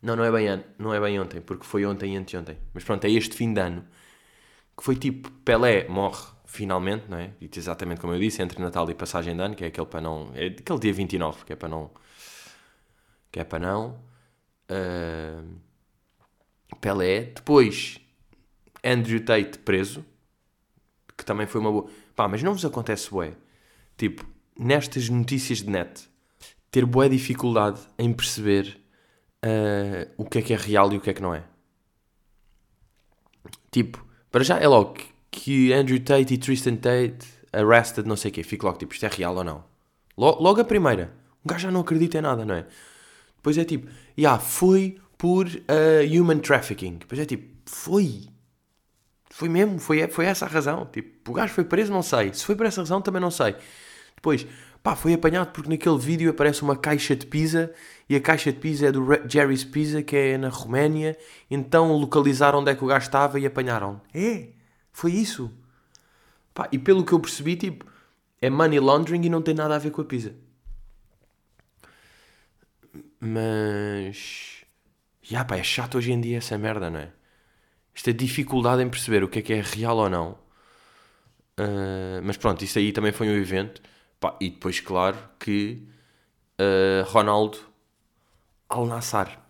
Não, 0.01 0.15
não 0.15 0.23
é 0.23 0.31
bem, 0.31 0.47
ano, 0.47 0.63
não 0.77 0.93
é 0.93 0.99
bem 0.99 1.19
ontem, 1.19 1.41
porque 1.41 1.65
foi 1.65 1.85
ontem 1.85 2.13
e 2.13 2.17
anteontem. 2.17 2.57
Mas 2.73 2.83
pronto, 2.83 3.03
é 3.05 3.09
este 3.09 3.35
fim 3.35 3.53
de 3.53 3.59
ano 3.59 3.85
que 4.77 4.83
foi 4.83 4.95
tipo: 4.95 5.29
Pelé 5.43 5.87
morre 5.87 6.25
finalmente, 6.45 7.05
não 7.09 7.17
é? 7.17 7.31
Exatamente 7.41 8.01
como 8.01 8.13
eu 8.13 8.19
disse, 8.19 8.41
entre 8.41 8.59
Natal 8.61 8.89
e 8.89 8.95
passagem 8.95 9.35
de 9.35 9.41
ano, 9.41 9.55
que 9.55 9.63
é 9.63 9.67
aquele 9.67 9.87
para 9.87 10.01
não. 10.01 10.31
É 10.33 10.47
aquele 10.47 10.79
dia 10.79 10.93
29, 10.93 11.45
que 11.45 11.53
é 11.53 11.55
para 11.55 11.69
não. 11.69 11.91
Que 13.31 13.39
é 13.39 13.43
para 13.43 13.59
não. 13.59 13.99
Uh, 14.69 15.59
Pelé. 16.79 17.21
Depois, 17.35 17.99
Andrew 18.83 19.23
Tate 19.23 19.59
preso, 19.59 20.05
que 21.17 21.25
também 21.25 21.47
foi 21.47 21.61
uma 21.61 21.71
boa. 21.71 21.89
Pá, 22.15 22.27
mas 22.27 22.43
não 22.43 22.53
vos 22.53 22.65
acontece, 22.65 23.09
bué. 23.09 23.33
Tipo, 23.97 24.25
nestas 24.57 25.09
notícias 25.09 25.59
de 25.59 25.69
net, 25.69 26.09
ter 26.71 26.85
boa 26.85 27.09
dificuldade 27.09 27.81
em 27.97 28.13
perceber 28.13 28.79
uh, 29.43 30.11
o 30.17 30.25
que 30.25 30.39
é 30.39 30.41
que 30.41 30.53
é 30.53 30.57
real 30.57 30.91
e 30.93 30.97
o 30.97 31.01
que 31.01 31.09
é 31.09 31.13
que 31.13 31.21
não 31.21 31.33
é. 31.33 31.43
Tipo, 33.71 34.05
para 34.31 34.43
já 34.43 34.57
é 34.59 34.67
logo 34.67 34.97
que 35.29 35.73
Andrew 35.73 35.99
Tate 35.99 36.33
e 36.33 36.37
Tristan 36.37 36.75
Tate 36.75 37.27
arrested, 37.51 38.07
não 38.07 38.15
sei 38.15 38.31
o 38.31 38.33
quê. 38.33 38.43
Fico 38.43 38.65
logo 38.65 38.77
tipo, 38.77 38.93
isto 38.93 39.05
é 39.05 39.09
real 39.09 39.35
ou 39.35 39.43
não? 39.43 39.63
Logo, 40.17 40.41
logo 40.41 40.61
a 40.61 40.65
primeira. 40.65 41.13
Um 41.43 41.47
gajo 41.47 41.63
já 41.63 41.71
não 41.71 41.81
acredita 41.81 42.17
em 42.17 42.21
nada, 42.21 42.45
não 42.45 42.55
é? 42.55 42.65
Depois 43.39 43.57
é 43.57 43.63
tipo, 43.63 43.89
yeah, 44.17 44.39
foi 44.39 44.97
por 45.17 45.47
uh, 45.47 46.21
human 46.21 46.39
trafficking. 46.39 46.97
Depois 46.97 47.19
é 47.19 47.25
tipo, 47.25 47.47
foi. 47.65 48.27
Foi 49.29 49.47
mesmo, 49.47 49.79
foi, 49.79 50.07
foi 50.09 50.25
essa 50.25 50.45
a 50.45 50.49
razão. 50.49 50.85
Tipo, 50.85 51.31
o 51.31 51.33
gajo 51.33 51.53
foi 51.53 51.63
preso, 51.63 51.91
não 51.91 52.01
sei. 52.01 52.33
Se 52.33 52.43
foi 52.43 52.55
por 52.55 52.65
essa 52.65 52.81
razão, 52.81 53.01
também 53.01 53.21
não 53.21 53.31
sei. 53.31 53.55
Depois, 54.15 54.45
pá, 54.83 54.95
foi 54.95 55.13
apanhado 55.13 55.51
porque 55.51 55.69
naquele 55.69 55.97
vídeo 55.97 56.29
aparece 56.29 56.61
uma 56.61 56.75
caixa 56.75 57.15
de 57.15 57.25
pizza 57.25 57.71
e 58.09 58.15
a 58.15 58.21
caixa 58.21 58.51
de 58.51 58.59
pizza 58.59 58.87
é 58.87 58.91
do 58.91 59.05
Jerry's 59.27 59.63
Pizza, 59.63 60.03
que 60.03 60.15
é 60.15 60.37
na 60.37 60.49
Roménia. 60.49 61.17
Então 61.49 61.93
localizaram 61.93 62.59
onde 62.59 62.71
é 62.71 62.75
que 62.75 62.83
o 62.83 62.87
gajo 62.87 63.05
estava 63.05 63.39
e 63.39 63.45
apanharam. 63.45 64.01
É, 64.13 64.49
foi 64.91 65.13
isso. 65.13 65.51
Pá, 66.53 66.67
e 66.71 66.77
pelo 66.77 67.05
que 67.05 67.13
eu 67.13 67.19
percebi, 67.19 67.55
tipo, 67.55 67.85
é 68.41 68.49
money 68.49 68.79
laundering 68.79 69.25
e 69.25 69.29
não 69.29 69.41
tem 69.41 69.53
nada 69.53 69.75
a 69.75 69.79
ver 69.79 69.91
com 69.91 70.01
a 70.01 70.05
pizza. 70.05 70.33
Mas. 73.19 74.63
Já, 75.21 75.43
pá, 75.45 75.57
é 75.57 75.63
chato 75.63 75.97
hoje 75.97 76.11
em 76.11 76.21
dia 76.21 76.37
essa 76.37 76.57
merda, 76.57 76.89
não 76.89 76.99
é? 76.99 77.11
Esta 77.95 78.13
dificuldade 78.13 78.81
em 78.81 78.89
perceber 78.89 79.23
o 79.23 79.27
que 79.27 79.39
é 79.39 79.41
que 79.41 79.53
é 79.53 79.61
real 79.61 79.97
ou 79.97 80.09
não. 80.09 80.31
Uh, 81.59 82.21
mas 82.23 82.37
pronto, 82.37 82.63
isso 82.63 82.79
aí 82.79 82.91
também 82.93 83.11
foi 83.11 83.27
um 83.27 83.35
evento. 83.35 83.81
Pá, 84.19 84.37
e 84.39 84.49
depois, 84.49 84.79
claro, 84.79 85.17
que 85.39 85.87
uh, 86.59 87.03
Ronaldo 87.05 87.59
Al 88.69 88.85
Nassar. 88.85 89.45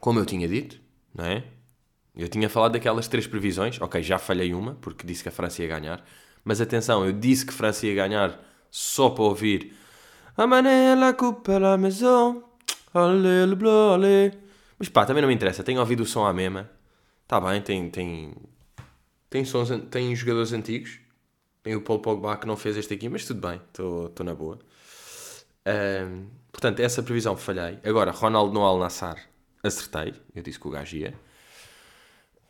Como 0.00 0.18
eu 0.18 0.26
tinha 0.26 0.46
dito, 0.46 0.80
não 1.14 1.24
é? 1.24 1.44
Eu 2.14 2.28
tinha 2.28 2.48
falado 2.50 2.72
daquelas 2.72 3.08
três 3.08 3.26
previsões. 3.26 3.80
Ok, 3.80 4.02
já 4.02 4.18
falhei 4.18 4.52
uma, 4.52 4.74
porque 4.74 5.06
disse 5.06 5.22
que 5.22 5.28
a 5.28 5.32
França 5.32 5.62
ia 5.62 5.68
ganhar. 5.68 6.04
Mas 6.44 6.60
atenção, 6.60 7.06
eu 7.06 7.12
disse 7.12 7.46
que 7.46 7.52
a 7.52 7.56
França 7.56 7.86
ia 7.86 7.94
ganhar 7.94 8.38
só 8.70 9.08
para 9.10 9.24
ouvir 9.24 9.74
a 10.36 10.46
manela 10.46 11.14
coupe 11.14 11.52
à 11.52 11.58
la 11.58 11.76
maison. 11.76 12.47
Mas 14.78 14.88
pá, 14.88 15.04
também 15.04 15.20
não 15.20 15.28
me 15.28 15.34
interessa. 15.34 15.62
Tenho 15.62 15.80
ouvido 15.80 16.02
o 16.02 16.06
som 16.06 16.24
à 16.24 16.32
mesma. 16.32 16.70
Está 17.22 17.40
bem, 17.40 17.60
tem, 17.60 17.90
tem, 17.90 18.34
tem, 19.28 19.44
sons, 19.44 19.68
tem 19.90 20.14
jogadores 20.14 20.52
antigos. 20.52 20.98
Tem 21.62 21.74
o 21.74 21.82
Paul 21.82 21.98
Pogba 21.98 22.36
que 22.36 22.46
não 22.46 22.56
fez 22.56 22.76
este 22.76 22.94
aqui, 22.94 23.08
mas 23.08 23.24
tudo 23.24 23.46
bem, 23.46 23.60
estou 23.68 24.24
na 24.24 24.34
boa. 24.34 24.58
Um, 25.66 26.28
portanto, 26.50 26.80
essa 26.80 27.02
previsão 27.02 27.36
falhei. 27.36 27.78
Agora, 27.84 28.10
Ronaldo 28.10 28.54
no 28.54 28.62
Al 28.62 28.78
Nassar, 28.78 29.18
acertei. 29.62 30.14
Eu 30.34 30.42
disse 30.42 30.58
que 30.58 30.66
o 30.66 30.70
gajo 30.70 30.96
ia. 30.96 31.14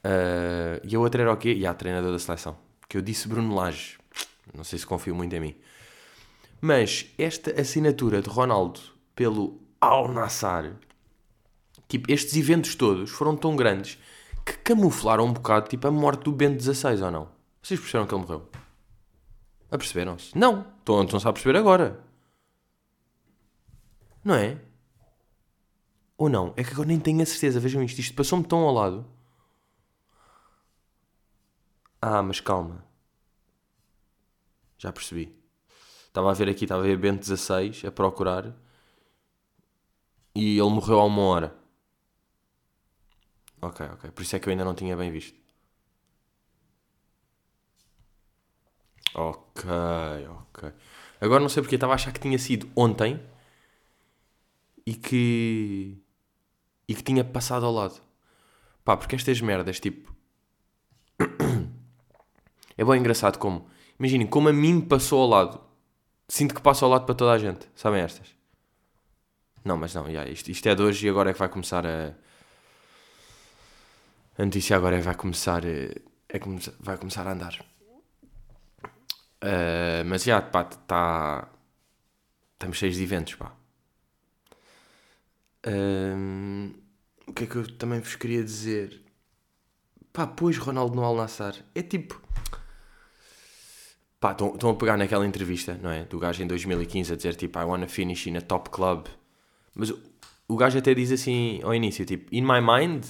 Uh, 0.05 0.81
e 0.85 0.95
a 0.95 1.00
outra 1.00 1.23
era 1.23 1.33
o 1.33 1.37
quê? 1.37 1.52
E 1.52 1.67
a 1.67 1.75
treinador 1.75 2.12
da 2.12 2.19
seleção. 2.19 2.57
Que 2.88 2.97
eu 2.97 3.02
disse 3.02 3.26
Bruno 3.26 3.55
Lage. 3.55 3.99
Não 4.55 4.62
sei 4.62 4.78
se 4.78 4.87
confio 4.87 5.14
muito 5.14 5.35
em 5.35 5.40
mim. 5.40 5.57
Mas 6.61 7.07
esta 7.19 7.61
assinatura 7.61 8.23
de 8.23 8.28
Ronaldo 8.28 8.81
pelo 9.14 9.61
Al 9.81 10.09
Nassar, 10.09 10.75
tipo, 11.87 12.11
estes 12.11 12.37
eventos 12.37 12.75
todos 12.75 13.11
foram 13.11 13.37
tão 13.37 13.55
grandes 13.55 13.99
que 14.45 14.57
camuflaram 14.59 15.27
um 15.27 15.33
bocado 15.33 15.69
tipo, 15.69 15.87
a 15.87 15.91
morte 15.91 16.25
do 16.25 16.33
Bento 16.33 16.63
XVI, 16.63 17.03
ou 17.03 17.11
não? 17.11 17.29
Vocês 17.63 17.79
perceberam 17.79 18.07
que 18.07 18.15
ele 18.15 18.23
morreu? 18.23 18.49
Aperceberam-se? 19.71 20.37
Não. 20.37 20.67
Estão, 20.79 21.03
estão-se 21.03 21.29
a 21.29 21.33
perceber 21.33 21.59
agora. 21.59 22.03
Não 24.25 24.35
é? 24.35 24.59
Ou 26.17 26.29
não? 26.29 26.55
É 26.57 26.65
que 26.65 26.73
agora 26.73 26.89
nem 26.89 26.99
tenho 26.99 27.23
a 27.23 27.27
certeza. 27.27 27.61
Vejam 27.61 27.83
isto. 27.83 27.99
Isto 27.99 28.15
passou-me 28.15 28.45
tão 28.45 28.61
ao 28.61 28.73
lado. 28.73 29.07
Ah, 32.01 32.23
mas 32.23 32.41
calma. 32.41 32.85
Já 34.79 34.93
percebi. 34.93 35.37
Estava 36.07 36.31
a 36.31 36.35
ver 36.35 36.49
aqui, 36.49 36.65
estava 36.65 36.83
a 36.83 36.87
ver 36.87 36.97
Bento 36.97 37.21
16 37.21 37.85
a 37.85 37.91
procurar. 37.93 38.55
E 40.38 40.57
ele 40.57 40.71
morreu 40.71 41.00
há 41.00 41.04
uma 41.04 41.23
hora. 41.23 41.59
Ok, 43.61 43.85
ok. 43.87 44.11
Por 44.12 44.23
isso 44.23 44.37
é 44.37 44.38
que 44.38 44.49
eu 44.49 44.52
ainda 44.52 44.64
não 44.64 44.73
tinha 44.73 44.97
bem 44.97 45.11
visto. 45.11 45.37
Ok, 49.14 49.68
ok. 50.28 50.73
Agora 51.21 51.40
não 51.40 51.49
sei 51.49 51.61
porque 51.61 51.75
estava 51.75 51.92
a 51.92 51.97
achar 51.97 52.12
que 52.12 52.21
tinha 52.21 52.38
sido 52.38 52.71
ontem 52.76 53.21
e 54.87 54.95
que. 54.95 56.00
e 56.87 56.95
que 56.95 57.02
tinha 57.02 57.25
passado 57.25 57.66
ao 57.66 57.73
lado. 57.73 58.00
Pá, 58.85 58.97
porque 58.97 59.16
estas 59.16 59.40
merdas, 59.40 59.80
tipo. 59.80 60.14
é 62.78 62.85
bem 62.85 63.00
engraçado 63.00 63.38
como. 63.38 63.68
Imaginem, 63.99 64.28
como 64.28 64.49
a 64.49 64.52
mim 64.52 64.80
passou 64.80 65.21
ao 65.23 65.28
lado. 65.28 65.61
Sinto 66.28 66.54
que 66.54 66.62
passa 66.62 66.85
ao 66.85 66.90
lado 66.92 67.07
para 67.07 67.14
toda 67.16 67.33
a 67.33 67.38
gente. 67.38 67.68
Sabem 67.75 68.02
estas? 68.02 68.38
Não, 69.65 69.77
mas 69.77 69.95
não, 69.95 70.09
yeah, 70.09 70.31
isto, 70.31 70.50
isto 70.50 70.69
é 70.69 70.75
de 70.75 70.83
hoje 70.83 71.07
e 71.07 71.11
agora 71.11 71.31
é 71.31 71.33
que 71.33 71.38
vai 71.38 71.49
começar 71.49 71.87
a. 71.87 72.15
A 74.38 74.45
notícia 74.45 74.77
agora 74.77 74.97
é 74.97 75.00
vai 75.00 75.15
começar. 75.15 75.65
É 75.65 76.38
que 76.38 76.49
vai 76.81 76.97
começar 76.97 77.27
a 77.27 77.33
andar. 77.33 77.59
Uh, 79.43 80.05
mas 80.07 80.25
já, 80.25 80.41
pá, 80.41 80.65
tá. 80.65 81.49
Estamos 82.55 82.77
cheios 82.77 82.97
de 82.97 83.03
eventos, 83.03 83.35
pá. 83.35 83.53
Uh, 85.67 86.75
o 87.27 87.33
que 87.33 87.45
é 87.45 87.47
que 87.47 87.57
eu 87.57 87.77
também 87.77 88.00
vos 88.00 88.17
queria 88.17 88.43
dizer? 88.43 89.03
Pá, 90.12 90.27
pois 90.27 90.57
Ronaldo 90.57 90.97
no 90.97 91.05
Al 91.05 91.17
Nassar. 91.17 91.55
É 91.75 91.83
tipo. 91.83 92.21
Pá, 94.21 94.33
estão 94.33 94.71
a 94.71 94.75
pegar 94.75 94.97
naquela 94.97 95.25
entrevista, 95.25 95.79
não 95.81 95.91
é? 95.91 96.05
Do 96.05 96.19
gajo 96.19 96.43
em 96.43 96.47
2015 96.47 97.12
a 97.12 97.17
dizer 97.17 97.37
tipo, 97.37 97.59
I 97.59 97.62
wanna 97.62 97.87
finish 97.87 98.27
in 98.27 98.37
a 98.37 98.41
top 98.41 98.71
club. 98.71 99.07
Mas 99.79 99.95
o 100.49 100.57
gajo 100.57 100.77
até 100.77 100.93
diz 100.93 101.13
assim 101.13 101.61
ao 101.63 101.73
início, 101.73 102.05
tipo, 102.05 102.35
in 102.35 102.43
my 102.43 102.61
mind. 102.61 103.05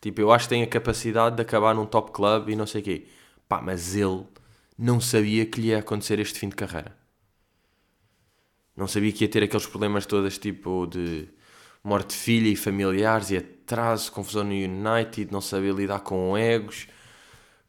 Tipo, 0.00 0.20
eu 0.20 0.30
acho 0.30 0.44
que 0.44 0.50
tem 0.50 0.62
a 0.62 0.66
capacidade 0.68 1.34
de 1.34 1.42
acabar 1.42 1.74
num 1.74 1.84
top 1.84 2.12
club 2.12 2.50
e 2.50 2.56
não 2.56 2.66
sei 2.66 2.80
o 2.80 2.84
quê. 2.84 3.06
Pá, 3.48 3.60
mas 3.60 3.96
ele 3.96 4.24
não 4.78 5.00
sabia 5.00 5.44
que 5.44 5.60
lhe 5.60 5.68
ia 5.68 5.80
acontecer 5.80 6.20
este 6.20 6.38
fim 6.38 6.48
de 6.48 6.54
carreira. 6.54 6.96
Não 8.76 8.86
sabia 8.86 9.10
que 9.10 9.24
ia 9.24 9.28
ter 9.28 9.42
aqueles 9.42 9.66
problemas 9.66 10.06
todos, 10.06 10.38
tipo 10.38 10.86
de 10.86 11.28
morte 11.82 12.10
de 12.10 12.14
filha 12.14 12.48
e 12.48 12.54
familiares 12.54 13.30
e 13.32 13.38
atraso, 13.38 14.12
confusão 14.12 14.44
no 14.44 14.52
United, 14.52 15.32
não 15.32 15.40
sabia 15.40 15.72
lidar 15.72 16.00
com 16.00 16.38
egos, 16.38 16.84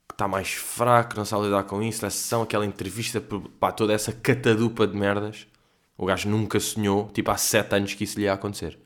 que 0.08 0.14
está 0.14 0.28
mais 0.28 0.50
fraco, 0.50 1.16
não 1.18 1.26
sabe 1.26 1.46
lidar 1.46 1.64
com 1.64 1.82
isso, 1.82 2.02
sessão, 2.02 2.44
aquela 2.44 2.66
entrevista, 2.66 3.20
pá, 3.60 3.72
toda 3.72 3.94
essa 3.94 4.12
catadupa 4.12 4.86
de 4.86 4.96
merdas. 4.96 5.48
O 6.00 6.06
gajo 6.06 6.30
nunca 6.30 6.58
sonhou, 6.62 7.10
tipo, 7.10 7.30
há 7.30 7.36
sete 7.36 7.76
anos 7.76 7.94
que 7.94 8.06
isso 8.06 8.18
lhe 8.18 8.24
ia 8.24 8.32
acontecer. 8.32 8.80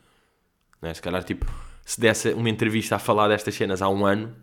Não 0.82 0.90
é? 0.90 0.94
Se 0.94 1.00
calhar, 1.00 1.22
tipo, 1.22 1.46
se 1.84 2.00
desse 2.00 2.32
uma 2.32 2.50
entrevista 2.50 2.96
a 2.96 2.98
falar 2.98 3.28
destas 3.28 3.54
cenas 3.54 3.80
há 3.80 3.88
um 3.88 4.04
ano, 4.04 4.34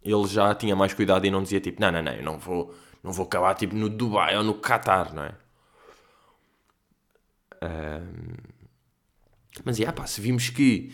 ele 0.00 0.24
já 0.28 0.54
tinha 0.54 0.76
mais 0.76 0.94
cuidado 0.94 1.26
e 1.26 1.30
não 1.30 1.42
dizia 1.42 1.60
tipo, 1.60 1.80
não, 1.80 1.90
não, 1.90 2.00
não, 2.00 2.12
eu 2.12 2.22
não 2.22 2.38
vou, 2.38 2.72
não 3.02 3.10
vou 3.10 3.26
acabar 3.26 3.54
tipo 3.54 3.74
no 3.74 3.88
Dubai 3.88 4.36
ou 4.36 4.44
no 4.44 4.54
Qatar, 4.54 5.12
não 5.12 5.24
é? 5.24 5.34
Um... 7.60 8.34
Mas, 9.64 9.80
yeah, 9.80 9.92
pá, 9.92 10.06
se 10.06 10.20
vimos 10.20 10.50
que 10.50 10.92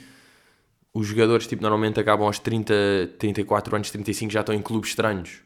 os 0.95 1.07
jogadores, 1.07 1.47
tipo, 1.47 1.61
normalmente 1.61 2.01
acabam 2.01 2.27
aos 2.27 2.39
30, 2.39 2.73
34 3.19 3.77
anos, 3.77 3.91
35, 3.91 4.33
já 4.33 4.41
estão 4.41 4.55
em 4.55 4.63
clubes 4.63 4.89
estranhos. 4.89 5.43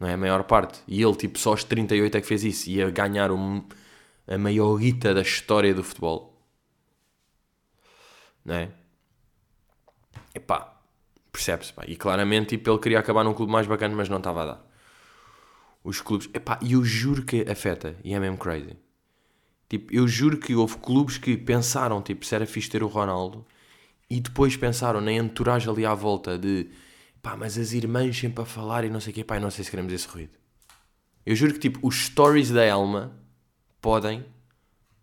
Não 0.00 0.08
é? 0.08 0.14
A 0.14 0.16
maior 0.16 0.42
parte. 0.42 0.80
E 0.88 1.00
ele, 1.00 1.14
tipo, 1.14 1.38
só 1.38 1.50
aos 1.50 1.62
38 1.62 2.16
é 2.16 2.20
que 2.20 2.26
fez 2.26 2.42
isso. 2.42 2.70
Ia 2.70 2.90
ganhar 2.90 3.30
um, 3.30 3.62
a 4.28 4.36
maior 4.36 4.76
guita 4.76 5.14
da 5.14 5.22
história 5.22 5.74
do 5.74 5.82
futebol. 5.82 6.38
Não 8.44 8.54
é? 8.54 8.70
Epá, 10.34 10.78
percebe-se. 11.32 11.72
E 11.86 11.96
claramente, 11.96 12.50
tipo, 12.50 12.70
ele 12.70 12.78
queria 12.78 12.98
acabar 12.98 13.24
num 13.24 13.34
clube 13.34 13.50
mais 13.50 13.66
bacana, 13.66 13.96
mas 13.96 14.08
não 14.08 14.18
estava 14.18 14.42
a 14.42 14.46
dar. 14.46 14.68
Os 15.82 16.00
clubes, 16.00 16.28
epá, 16.34 16.58
e 16.60 16.72
eu 16.72 16.84
juro 16.84 17.24
que 17.24 17.42
afeta, 17.50 17.96
e 18.04 18.12
é 18.12 18.20
mesmo 18.20 18.36
crazy. 18.36 18.76
Tipo, 19.68 19.94
eu 19.94 20.06
juro 20.06 20.38
que 20.38 20.54
houve 20.54 20.76
clubes 20.78 21.18
que 21.18 21.36
pensaram, 21.36 22.02
tipo, 22.02 22.24
se 22.24 22.34
era 22.34 22.46
fixe 22.46 22.68
ter 22.70 22.82
o 22.82 22.86
Ronaldo, 22.86 23.46
e 24.10 24.20
depois 24.20 24.56
pensaram 24.56 25.00
na 25.00 25.12
entourage 25.12 25.68
ali 25.68 25.84
à 25.84 25.94
volta 25.94 26.38
de, 26.38 26.70
pá, 27.22 27.36
mas 27.36 27.58
as 27.58 27.72
irmãs 27.72 28.16
sempre 28.18 28.42
a 28.42 28.46
falar 28.46 28.84
e 28.84 28.90
não 28.90 29.00
sei 29.00 29.12
o 29.12 29.14
quê, 29.14 29.24
pá, 29.24 29.38
não 29.38 29.50
sei 29.50 29.64
se 29.64 29.70
queremos 29.70 29.92
esse 29.92 30.08
ruído. 30.08 30.32
Eu 31.24 31.36
juro 31.36 31.52
que, 31.52 31.60
tipo, 31.60 31.86
os 31.86 32.06
stories 32.06 32.50
da 32.50 32.64
Elma 32.64 33.14
podem, 33.80 34.24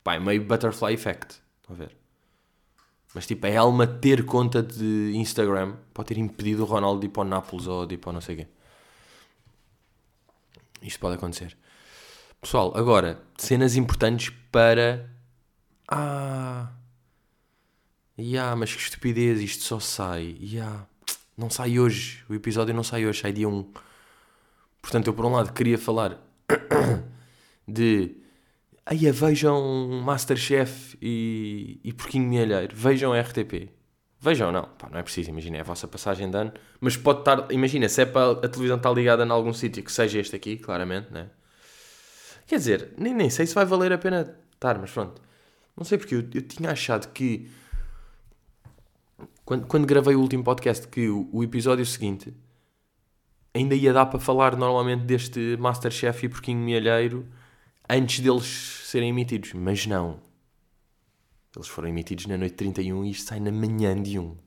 pá, 0.04 0.16
é 0.16 0.20
meio 0.20 0.44
butterfly 0.44 0.94
effect, 0.94 1.42
estão 1.62 1.76
a 1.76 1.80
ver? 1.80 1.96
Mas 3.14 3.26
tipo, 3.26 3.46
a 3.46 3.50
Elma 3.50 3.88
ter 3.88 4.26
conta 4.26 4.62
de 4.62 5.14
Instagram 5.16 5.78
pode 5.94 6.10
ter 6.10 6.18
impedido 6.18 6.64
o 6.64 6.66
Ronaldo 6.66 7.00
de 7.00 7.08
ir 7.08 7.10
para 7.10 7.22
o 7.22 7.24
Nápoles 7.24 7.66
ou 7.66 7.86
de 7.86 7.96
ir 7.96 7.98
para 7.98 8.12
não 8.12 8.20
sei 8.20 8.36
o 8.36 8.38
quê. 8.40 8.48
Isto 10.82 11.00
pode 11.00 11.16
acontecer. 11.16 11.58
Pessoal, 12.42 12.76
agora, 12.76 13.24
cenas 13.38 13.78
importantes 13.78 14.34
para. 14.52 15.10
Ah. 15.88 16.74
Yeah, 18.20 18.56
mas 18.56 18.74
que 18.76 18.82
estupidez, 18.82 19.40
isto 19.42 19.64
só 19.64 19.80
sai. 19.80 20.38
Yeah. 20.42 20.86
Não 21.38 21.50
sai 21.50 21.80
hoje. 21.80 22.24
O 22.30 22.34
episódio 22.34 22.74
não 22.74 22.84
sai 22.84 23.06
hoje, 23.06 23.22
sai 23.22 23.32
dia 23.32 23.48
1. 23.48 23.74
Portanto, 24.82 25.08
eu 25.08 25.14
por 25.14 25.26
um 25.26 25.32
lado 25.32 25.54
queria 25.54 25.78
falar 25.78 26.20
de 27.68 28.16
Aí 28.86 29.10
vejam 29.12 30.02
Masterchef 30.04 30.96
e, 31.02 31.80
e 31.84 31.92
Porquinho 31.92 32.28
Mielheiro, 32.28 32.76
vejam 32.76 33.14
RTP. 33.20 33.70
Vejam, 34.20 34.52
não, 34.52 34.64
pá, 34.64 34.90
não 34.92 35.00
é 35.00 35.04
preciso, 35.04 35.30
imagina, 35.30 35.58
é 35.58 35.62
a 35.62 35.64
vossa 35.64 35.88
passagem 35.88 36.30
de 36.30 36.38
ano, 36.38 36.54
mas 36.80 36.96
pode 36.96 37.20
estar, 37.20 37.52
imagina, 37.52 37.90
se 37.90 38.02
é 38.02 38.06
para 38.06 38.32
a 38.32 38.50
televisão 38.50 38.78
estar 38.78 38.92
ligada 38.92 39.26
em 39.26 39.30
algum 39.30 39.54
sítio 39.54 39.84
que 39.84 39.92
seja 39.92 40.20
este 40.20 40.36
aqui, 40.36 40.58
claramente, 40.58 41.12
né? 41.12 41.30
Quer 42.48 42.58
dizer, 42.58 42.94
nem, 42.98 43.14
nem 43.14 43.30
sei 43.30 43.46
se 43.46 43.56
vai 43.56 43.66
valer 43.66 43.92
a 43.92 43.98
pena 43.98 44.36
estar, 44.54 44.78
mas 44.78 44.92
pronto. 44.92 45.22
Não 45.76 45.84
sei 45.84 45.98
porque 45.98 46.16
eu, 46.16 46.20
eu 46.34 46.42
tinha 46.42 46.72
achado 46.72 47.12
que 47.12 47.50
quando, 49.44 49.68
quando 49.68 49.86
gravei 49.86 50.16
o 50.16 50.22
último 50.22 50.44
podcast, 50.44 50.88
que 50.88 51.10
o, 51.10 51.30
o 51.32 51.44
episódio 51.44 51.86
seguinte 51.86 52.34
ainda 53.54 53.76
ia 53.76 53.94
dar 53.94 54.06
para 54.08 54.20
falar 54.20 54.56
normalmente 54.56 55.04
deste 55.06 55.58
Masterchef 55.58 56.26
e 56.26 56.30
Porquinho 56.30 56.60
Mielheiro 56.60 57.28
antes 57.90 58.20
deles 58.20 58.46
serem 58.86 59.10
emitidos, 59.10 59.54
mas 59.54 59.86
não. 59.86 60.20
Eles 61.56 61.68
foram 61.68 61.88
emitidos 61.88 62.26
na 62.26 62.38
noite 62.38 62.56
31 62.56 63.06
e 63.06 63.12
isto 63.12 63.28
sai 63.30 63.40
na 63.40 63.52
manhã 63.52 64.02
de 64.02 64.20
1. 64.20 64.38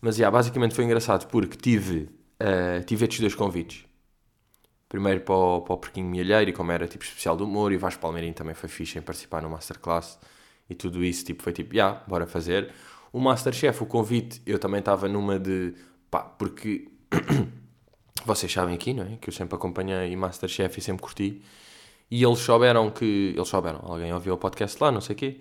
Mas, 0.00 0.16
yeah, 0.16 0.30
basicamente 0.30 0.74
foi 0.74 0.84
engraçado 0.84 1.26
porque 1.28 1.56
tive, 1.56 2.08
uh, 2.40 2.84
tive 2.84 3.04
estes 3.04 3.20
dois 3.20 3.34
convites. 3.34 3.84
Primeiro 4.88 5.20
para 5.20 5.34
o, 5.34 5.60
para 5.62 5.74
o 5.74 5.78
Porquinho 5.78 6.06
Milheiro, 6.06 6.50
e 6.50 6.52
como 6.52 6.72
era 6.72 6.86
tipo 6.86 7.04
especial 7.04 7.36
do 7.36 7.44
humor, 7.44 7.72
e 7.72 7.76
Vasco 7.76 8.00
Palmeirinho 8.00 8.34
também 8.34 8.54
foi 8.54 8.68
fixe 8.68 8.98
em 8.98 9.02
participar 9.02 9.42
no 9.42 9.50
Masterclass, 9.50 10.18
e 10.70 10.74
tudo 10.74 11.04
isso 11.04 11.24
tipo, 11.24 11.42
foi 11.42 11.52
tipo, 11.52 11.74
já, 11.74 11.88
yeah, 11.88 12.04
bora 12.06 12.26
fazer. 12.26 12.72
O 13.12 13.18
Masterchef, 13.18 13.82
o 13.82 13.86
convite, 13.86 14.40
eu 14.46 14.58
também 14.58 14.80
estava 14.80 15.08
numa 15.08 15.38
de, 15.38 15.74
pá, 16.10 16.20
porque 16.20 16.88
vocês 18.24 18.52
sabem 18.52 18.74
aqui, 18.74 18.92
não 18.92 19.04
é? 19.04 19.16
Que 19.16 19.28
eu 19.28 19.32
sempre 19.32 19.54
acompanhei 19.54 20.14
Masterchef 20.16 20.78
e 20.78 20.82
sempre 20.82 21.02
curti. 21.02 21.42
E 22.10 22.22
eles 22.22 22.38
souberam 22.38 22.90
que. 22.90 23.34
Eles 23.36 23.48
souberam, 23.48 23.80
alguém 23.82 24.12
ouviu 24.12 24.34
o 24.34 24.38
podcast 24.38 24.82
lá, 24.82 24.90
não 24.90 25.00
sei 25.00 25.14
o 25.14 25.18
quê. 25.18 25.40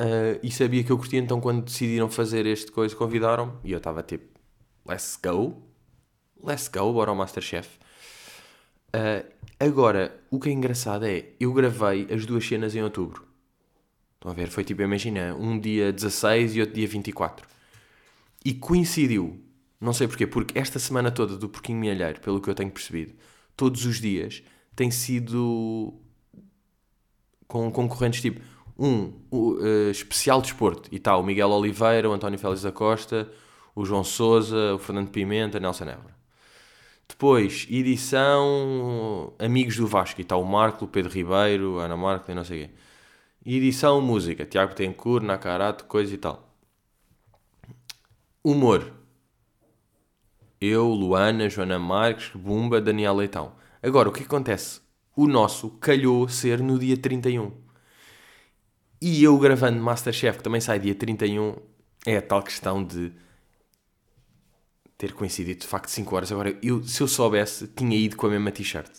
Uh, 0.00 0.38
e 0.42 0.50
sabia 0.50 0.84
que 0.84 0.92
eu 0.92 0.98
curtia, 0.98 1.18
então 1.18 1.40
quando 1.40 1.64
decidiram 1.64 2.10
fazer 2.10 2.46
este 2.46 2.70
coisa, 2.70 2.94
convidaram-me. 2.94 3.52
E 3.64 3.72
eu 3.72 3.78
estava 3.78 4.02
tipo, 4.02 4.26
let's 4.86 5.18
go. 5.22 5.62
Let's 6.42 6.68
go, 6.68 6.92
bora 6.92 7.10
ao 7.10 7.16
Masterchef. 7.16 7.78
Uh, 8.88 9.26
agora, 9.58 10.20
o 10.30 10.38
que 10.38 10.48
é 10.48 10.52
engraçado 10.52 11.06
é, 11.06 11.30
eu 11.40 11.52
gravei 11.52 12.06
as 12.10 12.26
duas 12.26 12.46
cenas 12.46 12.74
em 12.74 12.82
outubro. 12.82 13.26
Estão 14.14 14.30
a 14.30 14.34
ver? 14.34 14.48
Foi 14.48 14.64
tipo, 14.64 14.82
imagina, 14.82 15.34
um 15.34 15.58
dia 15.58 15.92
16 15.92 16.56
e 16.56 16.60
outro 16.60 16.74
dia 16.74 16.86
24. 16.86 17.46
E 18.44 18.54
coincidiu 18.54 19.40
não 19.80 19.92
sei 19.92 20.08
porquê, 20.08 20.26
porque 20.26 20.58
esta 20.58 20.78
semana 20.78 21.10
toda 21.10 21.36
do 21.36 21.48
Porquinho 21.48 21.78
Mielheiro, 21.78 22.20
pelo 22.20 22.40
que 22.40 22.48
eu 22.48 22.54
tenho 22.54 22.70
percebido, 22.70 23.14
todos 23.56 23.84
os 23.84 24.00
dias 24.00 24.42
tem 24.74 24.90
sido 24.90 25.94
com 27.46 27.70
concorrentes 27.70 28.20
tipo 28.20 28.40
um 28.78 29.12
uh, 29.32 29.90
especial 29.90 30.42
de 30.42 30.54
e 30.92 30.98
tal, 30.98 31.20
o 31.20 31.24
Miguel 31.24 31.50
Oliveira, 31.50 32.08
o 32.10 32.12
António 32.12 32.38
Félix 32.38 32.62
da 32.62 32.72
Costa, 32.72 33.30
o 33.74 33.84
João 33.84 34.04
Souza, 34.04 34.74
o 34.74 34.78
Fernando 34.78 35.10
Pimenta, 35.10 35.58
Nelson 35.58 35.84
Évora. 35.84 36.16
Depois, 37.08 37.66
edição 37.70 39.32
Amigos 39.38 39.76
do 39.76 39.86
Vasco, 39.86 40.20
e 40.20 40.24
tal, 40.24 40.42
o 40.42 40.46
Marco, 40.46 40.84
o 40.84 40.88
Pedro 40.88 41.12
Ribeiro, 41.12 41.78
a 41.78 41.84
Ana 41.84 41.96
Marco 41.96 42.30
e 42.30 42.34
não 42.34 42.44
sei 42.44 42.64
o 42.64 42.68
quê. 42.68 42.74
Edição 43.46 44.00
Música, 44.00 44.44
Tiago 44.44 44.74
Tencourt, 44.74 45.24
Nakarato, 45.24 45.84
coisa 45.84 46.12
e 46.12 46.18
tal. 46.18 46.52
Humor, 48.42 48.92
eu, 50.60 50.88
Luana, 50.88 51.48
Joana 51.48 51.78
Marques, 51.78 52.30
Bumba, 52.34 52.80
Daniel 52.80 53.14
Leitão. 53.14 53.52
Agora, 53.82 54.08
o 54.08 54.12
que 54.12 54.22
acontece? 54.22 54.80
O 55.14 55.26
nosso 55.26 55.70
calhou 55.70 56.28
ser 56.28 56.60
no 56.60 56.78
dia 56.78 56.96
31. 56.96 57.52
E 59.00 59.22
eu 59.22 59.38
gravando 59.38 59.80
Masterchef, 59.80 60.38
que 60.38 60.44
também 60.44 60.60
sai 60.60 60.78
dia 60.78 60.94
31, 60.94 61.56
é 62.06 62.16
a 62.16 62.22
tal 62.22 62.42
questão 62.42 62.82
de 62.82 63.12
ter 64.96 65.12
coincidido 65.12 65.60
de 65.60 65.66
facto 65.66 65.88
5 65.90 66.16
horas. 66.16 66.32
Agora, 66.32 66.58
eu, 66.62 66.82
se 66.82 67.02
eu 67.02 67.08
soubesse, 67.08 67.68
tinha 67.68 67.96
ido 67.96 68.16
com 68.16 68.26
a 68.26 68.30
mesma 68.30 68.50
t-shirt. 68.50 68.90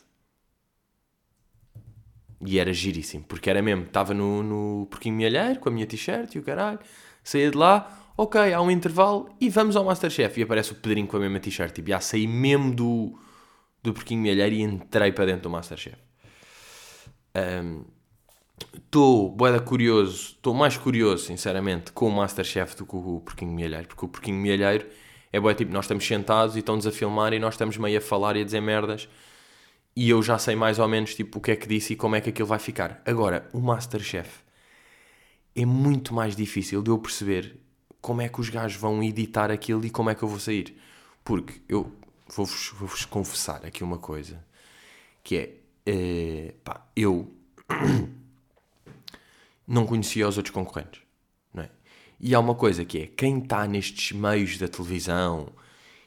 E 2.46 2.60
era 2.60 2.72
giríssimo, 2.72 3.24
porque 3.24 3.50
era 3.50 3.62
mesmo, 3.64 3.86
estava 3.86 4.14
no, 4.14 4.44
no 4.44 4.88
Porquinho 4.92 5.16
Milheiro 5.16 5.60
com 5.60 5.70
a 5.70 5.72
minha 5.72 5.88
t-shirt 5.88 6.36
e 6.36 6.40
o 6.40 6.44
caralho, 6.44 6.80
saía 7.24 7.50
de 7.50 7.58
lá, 7.58 7.97
ok, 8.18 8.54
há 8.54 8.62
um 8.62 8.72
intervalo 8.72 9.30
e 9.40 9.50
vamos 9.50 9.76
ao 9.76 9.86
Masterchef. 9.86 10.40
E 10.40 10.44
aparece 10.44 10.72
o 10.72 10.76
Pedrinho 10.76 11.08
com 11.08 11.18
a 11.18 11.20
mesma 11.20 11.40
t-shirt, 11.40 11.74
tipo, 11.74 11.90
já 11.90 12.00
saí 12.00 12.28
mesmo 12.28 12.74
do, 12.74 13.18
do 13.84 13.94
Porquinho 13.94 14.22
Milheiro 14.22 14.56
e 14.56 14.62
entrei 14.62 15.12
para 15.12 15.26
dentro 15.26 15.44
do 15.44 15.50
Masterchef. 15.50 15.98
Estou, 18.76 19.32
um, 19.32 19.36
boeda 19.36 19.60
curioso, 19.60 20.34
estou 20.36 20.54
mais 20.54 20.76
curioso, 20.76 21.26
sinceramente, 21.26 21.92
com 21.92 22.08
o 22.08 22.12
Masterchef 22.12 22.76
do 22.76 22.86
que 22.86 22.92
com 22.92 23.18
o 23.18 23.22
Porquinho 23.22 23.52
Milheiro, 23.52 23.88
porque 23.88 24.06
o 24.06 24.08
Porquinho 24.10 24.38
Milheiro 24.38 24.88
é 25.32 25.40
boa, 25.40 25.54
tipo, 25.54 25.72
nós 25.72 25.86
estamos 25.86 26.06
sentados 26.06 26.56
e 26.56 26.60
estão-nos 26.60 26.88
a 26.88 26.92
filmar 26.92 27.32
e 27.34 27.40
nós 27.40 27.54
estamos 27.54 27.78
meio 27.78 28.00
a 28.00 28.02
falar 28.02 28.36
e 28.36 28.42
a 28.42 28.44
dizer 28.44 28.62
merdas 28.62 29.08
e 29.96 30.10
eu 30.10 30.22
já 30.22 30.38
sei 30.38 30.56
mais 30.56 30.78
ou 30.78 30.88
menos 30.88 31.16
tipo 31.16 31.40
o 31.40 31.42
que 31.42 31.52
é 31.52 31.56
que 31.56 31.68
disse 31.68 31.94
e 31.94 31.96
como 31.96 32.16
é 32.16 32.22
que 32.22 32.30
aquilo 32.30 32.48
vai 32.48 32.60
ficar. 32.60 33.02
Agora, 33.04 33.50
o 33.52 33.60
Masterchef 33.60 34.42
é 35.56 35.66
muito 35.66 36.14
mais 36.14 36.36
difícil 36.36 36.84
de 36.84 36.92
eu 36.92 37.00
perceber 37.00 37.67
como 38.02 38.22
é 38.22 38.30
que 38.30 38.40
os 38.40 38.50
gajos 38.50 38.80
vão 38.80 39.04
editar 39.04 39.52
aquilo 39.52 39.86
e 39.86 39.90
como 39.90 40.10
é 40.10 40.16
que 40.16 40.24
eu 40.24 40.28
vou 40.28 40.40
sair. 40.40 40.78
Porque 41.24 41.62
eu 41.68 41.92
vou-vos 42.28 42.74
vou 42.78 42.90
confessar 43.10 43.66
aqui 43.66 43.84
uma 43.84 43.98
coisa 43.98 44.44
que 45.24 45.38
é, 45.38 45.54
é 45.86 46.54
pá, 46.64 46.86
eu 46.96 47.32
não 49.68 49.86
conhecia 49.86 50.28
os 50.28 50.38
outros 50.38 50.54
concorrentes. 50.54 51.02
Não 51.54 51.64
é? 51.64 51.70
E 52.20 52.34
há 52.34 52.40
uma 52.40 52.56
coisa 52.56 52.86
que 52.86 53.00
é 53.00 53.08
quem 53.08 53.40
está 53.40 53.68
nestes 53.68 54.12
meios 54.14 54.58
da 54.58 54.68
televisão 54.68 55.50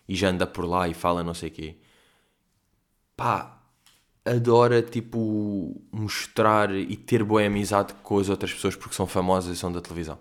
e 0.08 0.14
já 0.16 0.28
anda 0.30 0.46
por 0.46 0.64
lá 0.64 0.88
e 0.88 0.94
fala 0.94 1.22
não 1.22 1.34
sei 1.34 1.50
o 1.50 1.52
quê, 1.52 1.76
pá, 3.16 3.60
adora 4.24 4.82
tipo 4.82 5.80
mostrar 5.92 6.74
e 6.74 6.96
ter 6.96 7.22
boa 7.24 7.44
amizade 7.44 7.94
com 8.02 8.18
as 8.18 8.28
outras 8.28 8.52
pessoas 8.52 8.76
porque 8.76 8.94
são 8.94 9.06
famosas 9.06 9.56
e 9.56 9.60
são 9.60 9.72
da 9.72 9.80
televisão. 9.80 10.18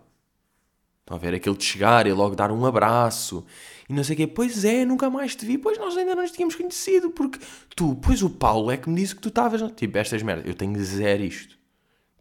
Estão 1.09 1.17
a 1.17 1.19
ver 1.19 1.33
aquele 1.33 1.57
de 1.57 1.63
chegar 1.63 2.05
e 2.05 2.13
logo 2.13 2.35
dar 2.35 2.51
um 2.51 2.63
abraço 2.67 3.43
e 3.89 3.93
não 3.93 4.03
sei 4.03 4.13
o 4.13 4.17
quê. 4.17 4.27
Pois 4.27 4.63
é, 4.63 4.85
nunca 4.85 5.09
mais 5.09 5.35
te 5.35 5.43
vi. 5.43 5.57
Pois 5.57 5.75
nós 5.79 5.97
ainda 5.97 6.13
não 6.13 6.21
nos 6.21 6.31
tínhamos 6.31 6.53
conhecido 6.53 7.09
porque 7.09 7.39
tu, 7.75 7.95
pois 7.95 8.21
o 8.21 8.29
Paulo 8.29 8.69
é 8.69 8.77
que 8.77 8.87
me 8.87 8.95
disse 9.01 9.15
que 9.15 9.21
tu 9.21 9.29
estavas. 9.29 9.59
Tipo, 9.71 9.97
estas 9.97 10.21
merdas. 10.21 10.45
Eu 10.45 10.53
tenho 10.53 10.79
zero 10.83 11.23
isto. 11.23 11.57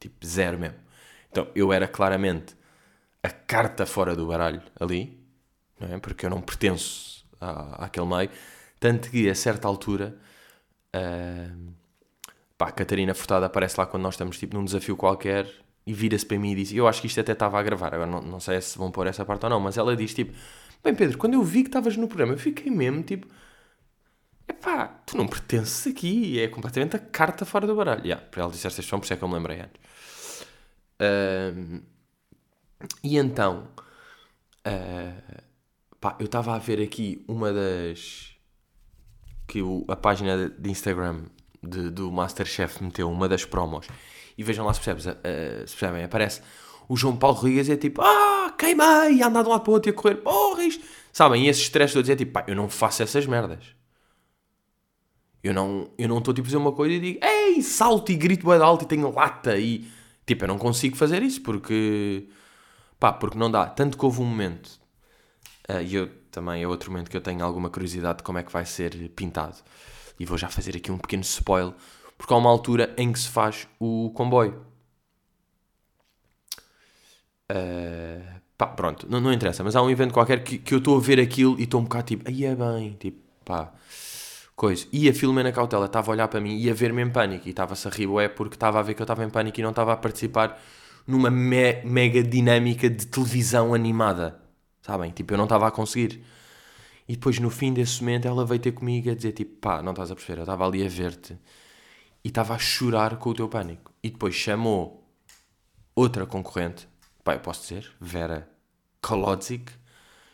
Tipo, 0.01 0.27
zero 0.27 0.59
mesmo. 0.59 0.79
Então 1.31 1.48
eu 1.55 1.70
era 1.70 1.87
claramente 1.87 2.57
a 3.22 3.29
carta 3.29 3.85
fora 3.85 4.16
do 4.16 4.27
baralho 4.27 4.62
ali, 4.81 5.20
não 5.79 5.94
é? 5.94 5.98
Porque 5.98 6.24
eu 6.24 6.31
não 6.31 6.40
pertenço 6.40 7.27
à, 7.38 7.85
àquele 7.85 8.07
meio. 8.07 8.31
Tanto 8.81 9.11
que 9.11 9.29
a 9.29 9.35
certa 9.35 9.68
altura 9.68 10.18
Uh, 10.96 11.74
pá, 12.57 12.68
a 12.68 12.72
Catarina 12.72 13.12
Furtada 13.12 13.44
aparece 13.44 13.79
lá 13.79 13.87
quando 13.87 14.05
nós 14.05 14.14
estamos 14.14 14.38
tipo, 14.38 14.57
num 14.57 14.64
desafio 14.64 14.96
qualquer 14.96 15.46
e 15.88 15.92
vira-se 15.94 16.27
para 16.27 16.38
mim 16.38 16.53
e 16.53 16.55
diz: 16.57 16.72
Eu 16.74 16.87
acho 16.87 17.01
que 17.01 17.07
isto 17.07 17.18
até 17.18 17.33
estava 17.33 17.59
a 17.59 17.62
gravar, 17.62 17.94
agora 17.94 18.11
não, 18.11 18.20
não 18.20 18.38
sei 18.38 18.61
se 18.61 18.77
vão 18.77 18.90
pôr 18.90 19.07
essa 19.07 19.24
parte 19.24 19.44
ou 19.44 19.51
não, 19.51 19.59
mas 19.59 19.79
ela 19.79 19.96
diz 19.96 20.12
tipo: 20.12 20.37
Bem, 20.85 20.94
Pedro, 20.94 21.16
quando 21.16 21.33
eu 21.33 21.42
vi 21.42 21.62
que 21.62 21.70
estavas 21.70 21.96
no 21.96 22.07
programa, 22.07 22.35
eu 22.35 22.38
fiquei 22.38 22.70
mesmo 22.70 23.03
tipo: 23.03 23.27
Epá, 24.46 24.87
tu 25.07 25.16
não 25.16 25.27
pertences 25.27 25.87
aqui, 25.87 26.38
é 26.38 26.46
completamente 26.46 26.94
a 26.94 26.98
carta 26.98 27.46
fora 27.46 27.66
do 27.66 27.74
baralho. 27.74 28.03
Yeah, 28.03 28.22
para 28.22 28.42
ela 28.42 28.51
dizer 28.51 28.68
esta 28.68 28.81
expressão, 28.81 28.98
por 28.98 29.07
isso 29.07 29.14
é 29.14 29.16
que 29.16 29.24
eu 29.24 29.29
me 29.29 29.35
lembrei 29.35 29.61
antes. 29.61 29.81
E 33.03 33.16
então, 33.16 33.66
uh, 34.66 35.42
pá, 35.98 36.16
eu 36.20 36.27
estava 36.27 36.55
a 36.55 36.59
ver 36.59 36.83
aqui 36.83 37.24
uma 37.27 37.51
das 37.51 38.37
que 39.46 39.62
o, 39.62 39.87
a 39.88 39.96
página 39.96 40.51
de 40.51 40.70
Instagram 40.70 41.24
de, 41.62 41.88
do 41.88 42.12
Masterchef 42.12 42.85
meteu 42.85 43.11
uma 43.11 43.27
das 43.27 43.46
promos 43.46 43.88
e 44.38 44.42
vejam 44.44 44.64
lá 44.64 44.72
se, 44.72 44.81
percebes, 44.81 45.07
uh, 45.07 45.66
se 45.66 45.77
percebem, 45.77 46.05
aparece 46.05 46.40
o 46.88 46.96
João 46.96 47.16
Paulo 47.16 47.37
Rodrigues 47.37 47.68
é 47.68 47.77
tipo, 47.77 48.01
ah, 48.01 48.55
queimei, 48.57 49.22
andar 49.22 49.42
de 49.42 49.48
um 49.48 49.53
lado 49.53 49.61
para 49.62 49.70
o 49.70 49.74
outro 49.74 49.90
e 49.90 49.92
a 49.92 49.94
correr, 49.94 50.16
porras, 50.16 50.81
sabem, 51.12 51.44
e 51.44 51.48
esses 51.48 51.64
stress 51.64 51.92
todos 51.92 52.09
é 52.09 52.16
tipo, 52.16 52.33
pá, 52.33 52.44
eu 52.48 52.57
não 52.57 52.68
faço 52.68 53.03
essas 53.03 53.27
merdas. 53.27 53.77
Eu 55.42 55.55
não 55.55 55.90
eu 55.96 56.09
não 56.09 56.18
estou 56.18 56.35
tipo 56.35 56.46
a 56.46 56.48
dizer 56.48 56.57
uma 56.57 56.72
coisa 56.72 56.94
e 56.94 57.01
digo, 57.01 57.20
ei, 57.24 57.62
salto 57.62 58.11
e 58.11 58.16
grito 58.16 58.46
bem 58.46 58.59
alto 58.59 58.85
e 58.85 58.88
tenho 58.88 59.12
lata 59.14 59.57
e, 59.59 59.87
tipo, 60.27 60.44
eu 60.44 60.48
não 60.48 60.59
consigo 60.59 60.96
fazer 60.96 61.22
isso 61.22 61.42
porque, 61.42 62.29
pá, 62.98 63.12
porque 63.12 63.38
não 63.38 63.51
dá. 63.51 63.66
Tanto 63.66 63.98
que 63.98 64.05
houve 64.05 64.20
um 64.20 64.24
momento, 64.24 64.81
uh, 65.68 65.83
e 65.83 65.94
eu 65.94 66.09
também 66.31 66.62
é 66.62 66.68
outro 66.68 66.90
momento 66.90 67.11
que 67.11 67.16
eu 67.16 67.20
tenho 67.20 67.44
alguma 67.44 67.70
curiosidade 67.70 68.18
de 68.18 68.24
como 68.24 68.38
é 68.38 68.42
que 68.42 68.53
vai 68.53 68.64
ser 68.64 69.11
pintado. 69.11 69.57
E 70.18 70.24
vou 70.24 70.38
já 70.38 70.48
fazer 70.48 70.77
aqui 70.77 70.90
um 70.90 70.98
pequeno 70.98 71.22
spoiler, 71.22 71.74
porque 72.18 72.35
há 72.35 72.37
uma 72.37 72.50
altura 72.50 72.92
em 72.98 73.12
que 73.12 73.18
se 73.18 73.28
faz 73.28 73.68
o 73.78 74.11
comboio. 74.14 74.66
Uh, 77.50 78.40
pá, 78.59 78.66
pronto, 78.66 79.07
não, 79.09 79.20
não 79.20 79.33
interessa, 79.33 79.64
mas 79.64 79.74
há 79.74 79.83
um 79.83 79.88
evento 79.88 80.12
qualquer 80.12 80.42
que, 80.44 80.59
que 80.59 80.74
eu 80.74 80.78
estou 80.78 80.98
a 80.98 81.00
ver 81.00 81.20
aquilo 81.20 81.59
e 81.59 81.62
estou 81.62 81.81
um 81.81 81.85
bocado 81.85 82.04
tipo, 82.09 82.28
aí 82.28 82.44
é 82.44 82.54
bem, 82.54 82.92
tipo, 82.98 83.18
pá, 83.44 83.72
coisa. 84.54 84.87
E 84.92 85.09
a 85.09 85.14
Filomena 85.14 85.52
Cautela 85.52 85.87
estava 85.87 86.11
a 86.11 86.12
olhar 86.12 86.28
para 86.28 86.40
mim 86.40 86.59
e 86.59 86.68
a 86.68 86.74
ver-me 86.74 87.02
em 87.02 87.11
pânico 87.11 87.46
e 87.46 87.50
estava-se 87.50 87.88
a 87.88 87.90
rir, 87.90 88.09
é 88.20 88.28
porque 88.28 88.57
estava 88.57 88.78
a 88.81 88.83
ver 88.83 88.94
que 88.94 89.00
eu 89.00 89.04
estava 89.04 89.24
em 89.24 89.31
pânico 89.31 89.59
e 89.61 89.62
não 89.62 89.70
estava 89.70 89.92
a 89.92 89.96
participar 89.96 90.61
numa 91.07 91.31
me 91.31 91.83
mega 91.85 92.22
dinâmica 92.22 92.90
de 92.90 93.07
televisão 93.07 93.72
animada. 93.72 94.40
Sabem? 94.83 95.11
Tipo, 95.11 95.35
eu 95.35 95.38
não 95.38 95.44
estava 95.44 95.66
a 95.66 95.70
conseguir. 95.70 96.22
E 97.09 97.14
depois, 97.14 97.38
no 97.38 97.50
fim 97.50 97.72
desse 97.72 98.00
momento, 98.02 98.28
ela 98.28 98.44
veio 98.44 98.61
ter 98.61 98.72
comigo 98.72 99.11
a 99.11 99.14
dizer, 99.14 99.33
tipo, 99.33 99.57
pá, 99.61 99.83
não 99.83 99.92
estás 99.92 100.11
a 100.11 100.14
perceber, 100.14 100.40
eu 100.40 100.42
estava 100.44 100.66
ali 100.66 100.85
a 100.85 100.88
ver-te. 100.88 101.38
E 102.29 102.31
estava 102.31 102.55
a 102.55 102.59
chorar 102.59 103.17
com 103.17 103.31
o 103.31 103.35
teu 103.35 103.49
pânico. 103.49 103.91
E 104.03 104.11
depois 104.11 104.35
chamou 104.35 105.03
outra 105.95 106.27
concorrente, 106.27 106.87
pá, 107.25 107.33
eu 107.33 107.41
posso 107.41 107.62
dizer, 107.62 107.91
Vera 107.99 108.47
Kolodzik. 109.01 109.73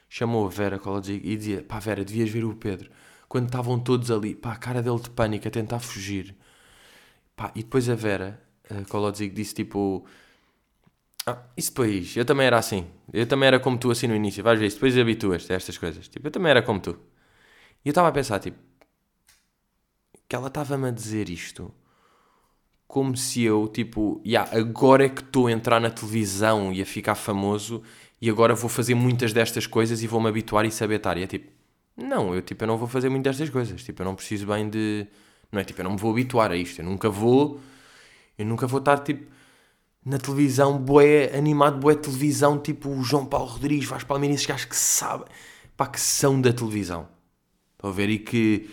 Chamou 0.09 0.44
a 0.44 0.50
Vera 0.50 0.76
Kolodzik 0.76 1.24
e 1.24 1.37
dizia, 1.37 1.62
pá, 1.62 1.78
Vera, 1.78 2.04
devias 2.04 2.28
ver 2.30 2.44
o 2.44 2.57
Pedro. 2.57 2.90
Quando 3.28 3.46
estavam 3.46 3.78
todos 3.78 4.11
ali, 4.11 4.35
pá, 4.35 4.54
a 4.54 4.57
cara 4.57 4.83
dele 4.83 4.98
de 4.98 5.09
pânico, 5.11 5.46
a 5.46 5.50
tentar 5.52 5.78
fugir. 5.78 6.35
Pá, 7.37 7.52
e 7.54 7.62
depois 7.62 7.88
a 7.88 7.94
Vera 7.94 8.42
a 8.68 8.85
Kolodzik 8.87 9.33
disse, 9.33 9.54
tipo 9.54 10.04
ah, 11.28 11.44
isso 11.57 11.70
depois, 11.70 12.16
eu 12.16 12.24
também 12.24 12.48
era 12.48 12.59
assim. 12.59 12.88
Eu 13.12 13.24
também 13.28 13.46
era 13.46 13.61
como 13.61 13.78
tu 13.78 13.92
assim 13.92 14.09
no 14.09 14.16
início. 14.16 14.42
Vais 14.42 14.59
ver 14.59 14.66
isso, 14.66 14.78
depois 14.78 14.98
habituas-te 14.98 15.52
a 15.52 15.57
estas 15.57 15.78
coisas. 15.78 16.09
Tipo, 16.09 16.26
eu 16.26 16.33
também 16.33 16.50
era 16.50 16.61
como 16.61 16.80
tu. 16.80 16.98
E 17.85 17.88
eu 17.88 17.92
estava 17.92 18.09
a 18.09 18.12
pensar, 18.12 18.40
tipo, 18.40 18.59
que 20.28 20.35
ela 20.35 20.48
estava-me 20.48 20.88
a 20.88 20.90
dizer 20.90 21.28
isto 21.30 21.72
como 22.94 23.16
se 23.16 23.42
eu, 23.42 23.66
tipo, 23.66 24.22
yeah, 24.24 24.48
agora 24.57 25.07
é 25.07 25.09
que 25.09 25.20
estou 25.20 25.48
a 25.48 25.52
entrar 25.52 25.80
na 25.80 25.90
televisão 25.90 26.72
e 26.72 26.80
a 26.80 26.87
ficar 26.87 27.16
famoso 27.16 27.83
e 28.22 28.30
agora 28.30 28.54
vou 28.54 28.70
fazer 28.70 28.94
muitas 28.94 29.33
destas 29.33 29.66
coisas 29.66 30.00
e 30.00 30.07
vou-me 30.07 30.28
habituar 30.28 30.64
e 30.64 30.70
saber 30.70 30.98
estar. 30.98 31.18
E 31.18 31.24
é 31.24 31.26
tipo, 31.26 31.50
não, 31.96 32.33
eu, 32.33 32.40
tipo, 32.40 32.62
eu 32.62 32.68
não 32.68 32.78
vou 32.78 32.87
fazer 32.87 33.09
muitas 33.09 33.37
destas 33.37 33.52
coisas. 33.52 33.83
Tipo, 33.83 34.02
eu 34.02 34.04
não 34.04 34.14
preciso 34.14 34.46
bem 34.46 34.70
de. 34.70 35.09
Não 35.50 35.61
é 35.61 35.64
tipo, 35.64 35.80
eu 35.80 35.85
não 35.87 35.90
me 35.90 35.98
vou 35.98 36.12
habituar 36.12 36.52
a 36.52 36.57
isto. 36.57 36.83
Eu 36.83 36.85
nunca 36.85 37.11
vou. 37.11 37.59
Eu 38.38 38.46
nunca 38.46 38.64
vou 38.64 38.78
estar, 38.78 38.98
tipo 38.98 39.26
na 40.07 40.18
televisão, 40.18 40.78
boé, 40.78 41.37
animado, 41.37 41.78
boé 41.80 41.96
televisão, 41.96 42.61
tipo 42.61 42.90
o 42.90 43.02
João 43.02 43.26
Paulo 43.26 43.48
Rodrigues, 43.48 43.88
Vasco 43.88 44.07
Palmeiras, 44.07 44.37
esses 44.37 44.46
gajos 44.46 44.66
que 44.66 44.76
sabem, 44.76 45.26
pá, 45.76 45.87
que 45.88 46.00
são 46.00 46.40
da 46.40 46.52
televisão. 46.52 47.09
Estão 47.72 47.90
a 47.90 47.92
ver? 47.92 48.09
E 48.11 48.18
que, 48.20 48.70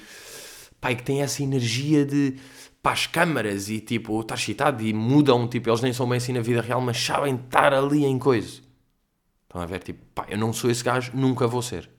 e 0.89 0.95
que 0.95 1.03
têm 1.03 1.21
essa 1.21 1.43
energia 1.43 2.05
de, 2.05 2.35
pá, 2.81 2.93
as 2.93 3.05
câmaras 3.05 3.69
e, 3.69 3.79
tipo, 3.79 4.19
estar 4.21 4.35
excitado 4.35 4.83
e 4.83 4.93
mudam, 4.93 5.47
tipo, 5.47 5.69
eles 5.69 5.81
nem 5.81 5.93
são 5.93 6.07
bem 6.07 6.17
assim 6.17 6.33
na 6.33 6.41
vida 6.41 6.61
real, 6.61 6.81
mas 6.81 6.97
sabem 6.97 7.35
estar 7.35 7.73
ali 7.73 8.05
em 8.05 8.17
coisa. 8.17 8.61
Estão 9.43 9.61
a 9.61 9.65
ver? 9.65 9.83
Tipo, 9.83 10.03
pá, 10.15 10.25
eu 10.29 10.37
não 10.37 10.53
sou 10.53 10.71
esse 10.71 10.83
gajo, 10.83 11.11
nunca 11.13 11.45
vou 11.45 11.61
ser. 11.61 11.89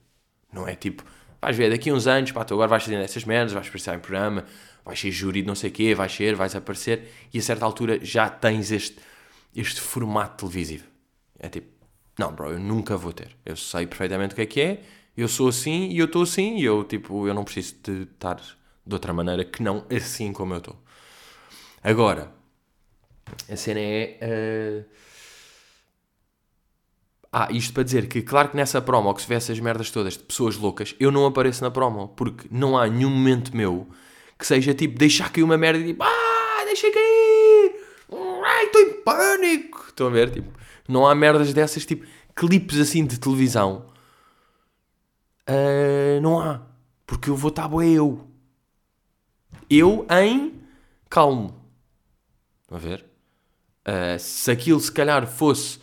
Não 0.52 0.66
é 0.66 0.74
tipo, 0.74 1.04
vais 1.40 1.56
ver, 1.56 1.70
daqui 1.70 1.92
uns 1.92 2.06
anos, 2.06 2.32
pá, 2.32 2.44
tu 2.44 2.54
agora 2.54 2.68
vais 2.68 2.82
fazendo 2.82 3.02
essas 3.02 3.24
merdas, 3.24 3.52
vais 3.52 3.66
aparecer 3.68 3.94
em 3.94 4.00
programa, 4.00 4.44
vais 4.84 4.98
ser 4.98 5.10
júri 5.10 5.42
de 5.42 5.48
não 5.48 5.54
sei 5.54 5.70
o 5.70 5.72
quê, 5.72 5.94
vais 5.94 6.12
ser, 6.12 6.34
vais 6.34 6.56
aparecer, 6.56 7.08
e 7.32 7.38
a 7.38 7.42
certa 7.42 7.64
altura 7.64 8.04
já 8.04 8.28
tens 8.28 8.70
este 8.72 8.96
este 9.54 9.80
formato 9.80 10.46
televisivo. 10.46 10.86
É 11.38 11.48
tipo, 11.48 11.68
não, 12.18 12.32
bro, 12.32 12.50
eu 12.50 12.58
nunca 12.58 12.96
vou 12.96 13.12
ter. 13.12 13.36
Eu 13.44 13.56
sei 13.56 13.86
perfeitamente 13.86 14.32
o 14.32 14.36
que 14.36 14.42
é 14.42 14.46
que 14.46 14.60
é, 14.60 14.82
eu 15.16 15.28
sou 15.28 15.48
assim 15.48 15.88
e 15.90 15.98
eu 15.98 16.06
estou 16.06 16.22
assim 16.22 16.56
e 16.56 16.64
eu, 16.64 16.84
tipo, 16.84 17.26
eu 17.26 17.34
não 17.34 17.44
preciso 17.44 17.74
de 17.82 18.02
estar 18.02 18.40
de 18.86 18.94
outra 18.94 19.12
maneira 19.12 19.44
que 19.44 19.62
não 19.62 19.84
assim 19.90 20.32
como 20.32 20.54
eu 20.54 20.58
estou. 20.58 20.76
Agora, 21.82 22.32
a 23.50 23.56
cena 23.56 23.80
é. 23.80 24.18
Uh... 24.22 24.92
Ah, 27.34 27.48
isto 27.50 27.72
para 27.72 27.82
dizer 27.82 28.08
que, 28.08 28.20
claro 28.20 28.50
que 28.50 28.56
nessa 28.56 28.82
promo, 28.82 29.14
que 29.14 29.22
se 29.22 29.28
vê 29.28 29.36
essas 29.36 29.58
merdas 29.58 29.90
todas 29.90 30.18
de 30.18 30.22
pessoas 30.22 30.56
loucas, 30.56 30.94
eu 31.00 31.10
não 31.10 31.24
apareço 31.24 31.64
na 31.64 31.70
promo, 31.70 32.08
porque 32.08 32.46
não 32.50 32.76
há 32.76 32.86
nenhum 32.86 33.08
momento 33.08 33.56
meu 33.56 33.88
que 34.38 34.46
seja 34.46 34.74
tipo 34.74 34.98
deixar 34.98 35.30
cair 35.32 35.42
uma 35.42 35.56
merda 35.56 35.78
e 35.78 35.86
tipo, 35.86 36.02
ah, 36.02 36.64
deixa 36.66 36.90
cair, 36.92 37.74
ai, 38.44 38.64
estou 38.66 38.82
em 38.82 39.02
pânico. 39.02 39.84
Estão 39.88 40.08
a 40.08 40.10
ver? 40.10 40.30
Tipo, 40.30 40.52
não 40.88 41.06
há 41.06 41.14
merdas 41.14 41.54
dessas, 41.54 41.86
tipo, 41.86 42.06
clipes 42.34 42.78
assim 42.78 43.06
de 43.06 43.18
televisão. 43.18 43.86
Uh, 45.48 46.20
não 46.20 46.40
há. 46.40 46.62
Porque 47.06 47.30
eu 47.30 47.36
vou 47.36 47.50
estar 47.50 47.68
boa 47.68 47.86
eu. 47.86 48.31
Eu 49.74 50.06
em 50.10 50.60
calmo. 51.08 51.54
Estão 52.60 52.76
a 52.76 52.80
ver? 52.80 53.06
Uh, 53.88 54.18
se 54.18 54.50
aquilo 54.50 54.78
se 54.78 54.92
calhar 54.92 55.26
fosse 55.26 55.80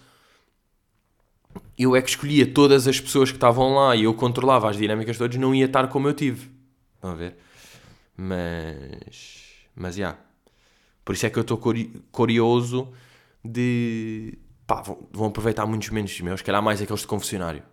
eu 1.75 1.95
é 1.95 2.01
que 2.01 2.09
escolhia 2.09 2.45
todas 2.45 2.87
as 2.87 2.99
pessoas 2.99 3.31
que 3.31 3.37
estavam 3.37 3.73
lá 3.73 3.95
e 3.95 4.03
eu 4.03 4.13
controlava 4.13 4.69
as 4.69 4.77
dinâmicas 4.77 5.17
todas, 5.17 5.35
não 5.37 5.55
ia 5.55 5.65
estar 5.65 5.87
como 5.87 6.07
eu 6.07 6.13
tive. 6.13 6.51
Estão 6.95 7.11
a 7.11 7.15
ver? 7.15 7.37
Mas. 8.15 9.45
Mas 9.75 9.95
já. 9.95 10.09
Yeah. 10.09 10.19
Por 11.03 11.15
isso 11.15 11.25
é 11.25 11.29
que 11.31 11.39
eu 11.39 11.41
estou 11.41 11.59
curioso 12.11 12.93
de. 13.43 14.37
Pá, 14.67 14.83
vão 15.11 15.29
aproveitar 15.29 15.65
muitos 15.65 15.89
menos 15.89 16.19
meus, 16.21 16.43
que 16.43 16.49
era 16.51 16.61
mais 16.61 16.79
aqueles 16.79 17.01
de 17.01 17.07
confessionário. 17.07 17.63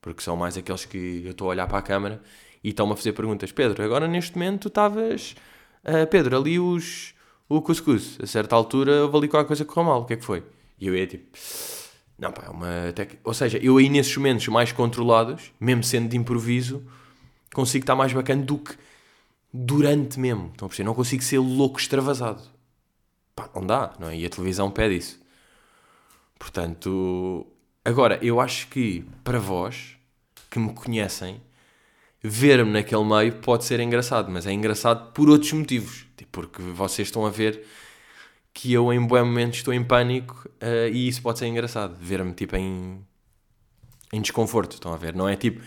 Porque 0.00 0.22
são 0.22 0.36
mais 0.36 0.56
aqueles 0.56 0.86
que 0.86 1.22
eu 1.24 1.32
estou 1.32 1.48
a 1.48 1.50
olhar 1.50 1.66
para 1.66 1.78
a 1.78 1.82
câmara 1.82 2.22
e 2.62 2.70
estão-me 2.70 2.92
a 2.92 2.96
fazer 2.96 3.12
perguntas. 3.12 3.52
Pedro, 3.52 3.82
agora 3.82 4.08
neste 4.08 4.36
momento 4.36 4.62
tu 4.62 4.68
estavas. 4.68 5.34
Uh, 5.84 6.06
Pedro, 6.10 6.36
ali 6.36 6.58
os. 6.58 7.14
O 7.48 7.62
cuscuz. 7.62 8.18
A 8.22 8.26
certa 8.26 8.54
altura 8.54 9.04
houve 9.04 9.16
ali 9.16 9.28
qualquer 9.28 9.46
coisa 9.46 9.64
que 9.64 9.72
correu 9.72 9.88
mal. 9.90 10.02
O 10.02 10.04
que 10.04 10.14
é 10.14 10.16
que 10.16 10.24
foi? 10.24 10.44
E 10.78 10.86
eu 10.86 10.94
ia 10.94 11.06
tipo 11.06 11.36
não, 12.18 12.32
pá, 12.32 12.46
é 12.46 12.50
uma. 12.50 12.92
Tec... 12.92 13.20
Ou 13.22 13.32
seja, 13.32 13.58
eu 13.58 13.76
aí 13.76 13.88
nesses 13.88 14.14
momentos 14.16 14.48
mais 14.48 14.72
controlados, 14.72 15.52
mesmo 15.60 15.84
sendo 15.84 16.08
de 16.08 16.16
improviso, 16.16 16.84
consigo 17.54 17.84
estar 17.84 17.94
mais 17.94 18.12
bacana 18.12 18.42
do 18.42 18.58
que 18.58 18.76
durante 19.52 20.18
mesmo. 20.18 20.48
Estão 20.48 20.66
a 20.66 20.68
perceber? 20.68 20.86
Não 20.86 20.94
consigo 20.94 21.22
ser 21.22 21.38
louco 21.38 21.78
extravasado. 21.78 22.42
Pá, 23.36 23.48
não 23.54 23.64
dá, 23.64 23.94
não 24.00 24.08
é? 24.08 24.16
E 24.16 24.26
a 24.26 24.30
televisão 24.30 24.70
pede 24.70 24.96
isso. 24.96 25.20
Portanto, 26.38 27.46
agora, 27.84 28.18
eu 28.20 28.40
acho 28.40 28.66
que 28.68 29.04
para 29.22 29.38
vós 29.38 29.96
que 30.50 30.58
me 30.58 30.72
conhecem, 30.74 31.40
ver-me 32.22 32.72
naquele 32.72 33.04
meio 33.04 33.36
pode 33.36 33.64
ser 33.64 33.80
engraçado, 33.80 34.30
mas 34.30 34.46
é 34.46 34.52
engraçado 34.52 35.12
por 35.12 35.28
outros 35.28 35.52
motivos. 35.52 36.06
Tipo, 36.16 36.30
porque 36.30 36.62
vocês 36.62 37.08
estão 37.08 37.24
a 37.24 37.30
ver 37.30 37.64
que 38.52 38.72
eu 38.72 38.92
em 38.92 39.04
bom 39.04 39.24
momento 39.24 39.54
estou 39.54 39.72
em 39.72 39.84
pânico 39.84 40.48
uh, 40.60 40.88
e 40.92 41.06
isso 41.06 41.22
pode 41.22 41.38
ser 41.38 41.46
engraçado, 41.46 41.96
ver-me 42.00 42.32
tipo 42.32 42.56
em, 42.56 43.06
em 44.12 44.20
desconforto, 44.20 44.72
estão 44.72 44.92
a 44.92 44.96
ver? 44.96 45.14
Não 45.14 45.28
é 45.28 45.36
tipo, 45.36 45.62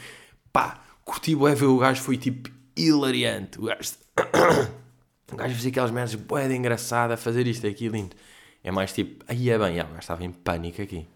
pá, 0.51 0.83
curti 1.05 1.33
bué 1.33 1.55
ver 1.55 1.67
o 1.67 1.77
gajo 1.77 2.01
foi 2.01 2.17
tipo 2.17 2.49
hilariante, 2.75 3.59
o 3.59 3.63
gajo, 3.63 3.93
o 5.31 5.35
gajo 5.37 5.67
aquelas 5.67 5.91
merdas 5.91 6.15
bué 6.15 6.49
de 6.49 6.55
engraçado 6.55 7.11
a 7.11 7.17
fazer 7.17 7.47
isto 7.47 7.65
aqui 7.65 7.87
lindo. 7.87 8.15
É 8.61 8.71
mais 8.71 8.91
tipo, 8.91 9.23
aí 9.27 9.49
é 9.49 9.57
bem, 9.57 9.77
já, 9.77 9.85
o 9.85 9.87
gajo 9.87 9.99
estava 9.99 10.25
em 10.25 10.31
pânico 10.31 10.81
aqui. 10.81 11.07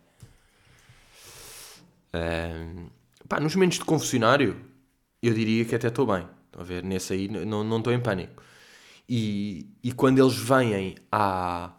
Uh, 2.13 2.89
pá, 3.27 3.41
nos 3.41 3.53
momentos 3.53 3.79
de 3.79 3.83
confessionário, 3.83 4.55
eu 5.27 5.33
diria 5.33 5.65
que 5.65 5.75
até 5.75 5.87
estou 5.87 6.05
bem. 6.05 6.27
Estão 6.45 6.61
a 6.61 6.63
ver? 6.63 6.83
Nesse 6.83 7.13
aí 7.13 7.27
não, 7.27 7.63
não 7.63 7.77
estou 7.77 7.93
em 7.93 7.99
pânico. 7.99 8.41
E, 9.07 9.67
e 9.83 9.91
quando 9.91 10.19
eles 10.19 10.35
vêm 10.35 10.95
à, 11.11 11.71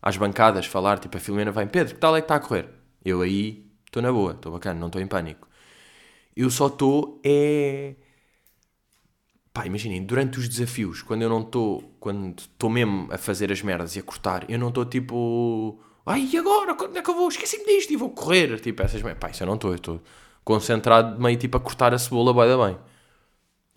às 0.00 0.16
bancadas 0.16 0.66
falar, 0.66 0.98
tipo 0.98 1.16
a 1.16 1.20
Filomena 1.20 1.50
vem, 1.50 1.66
Pedro, 1.66 1.94
que 1.94 2.00
tal 2.00 2.16
é 2.16 2.20
que 2.20 2.26
está 2.26 2.36
a 2.36 2.40
correr? 2.40 2.68
Eu 3.04 3.22
aí 3.22 3.66
estou 3.86 4.02
na 4.02 4.12
boa, 4.12 4.32
estou 4.32 4.52
bacana, 4.52 4.78
não 4.78 4.86
estou 4.86 5.02
em 5.02 5.06
pânico. 5.06 5.48
Eu 6.36 6.50
só 6.50 6.68
estou 6.68 7.20
é... 7.24 7.96
Pá, 9.52 9.66
imaginem, 9.66 10.04
durante 10.04 10.38
os 10.38 10.48
desafios, 10.48 11.02
quando 11.02 11.22
eu 11.22 11.28
não 11.28 11.40
estou, 11.40 11.96
quando 11.98 12.38
estou 12.38 12.70
mesmo 12.70 13.08
a 13.12 13.18
fazer 13.18 13.50
as 13.50 13.60
merdas 13.60 13.96
e 13.96 13.98
a 13.98 14.02
cortar, 14.02 14.48
eu 14.48 14.58
não 14.58 14.68
estou 14.68 14.84
tipo... 14.84 15.80
Ai, 16.06 16.28
e 16.32 16.38
agora? 16.38 16.74
Quando 16.74 16.96
é 16.96 17.02
que 17.02 17.10
eu 17.10 17.14
vou? 17.14 17.28
Esqueci-me 17.28 17.64
disto 17.64 17.92
e 17.92 17.96
vou 17.96 18.10
correr. 18.10 18.60
Tipo, 18.60 18.82
essas... 18.82 19.02
Pá, 19.18 19.30
isso 19.30 19.42
eu 19.42 19.46
não 19.46 19.54
estou, 19.56 19.70
eu 19.72 19.76
estou 19.76 20.02
concentrado 20.44 21.20
meio 21.20 21.36
tipo 21.36 21.56
a 21.56 21.60
cortar 21.60 21.92
a 21.92 21.98
cebola 21.98 22.32
vai 22.32 22.48
bem. 22.56 22.78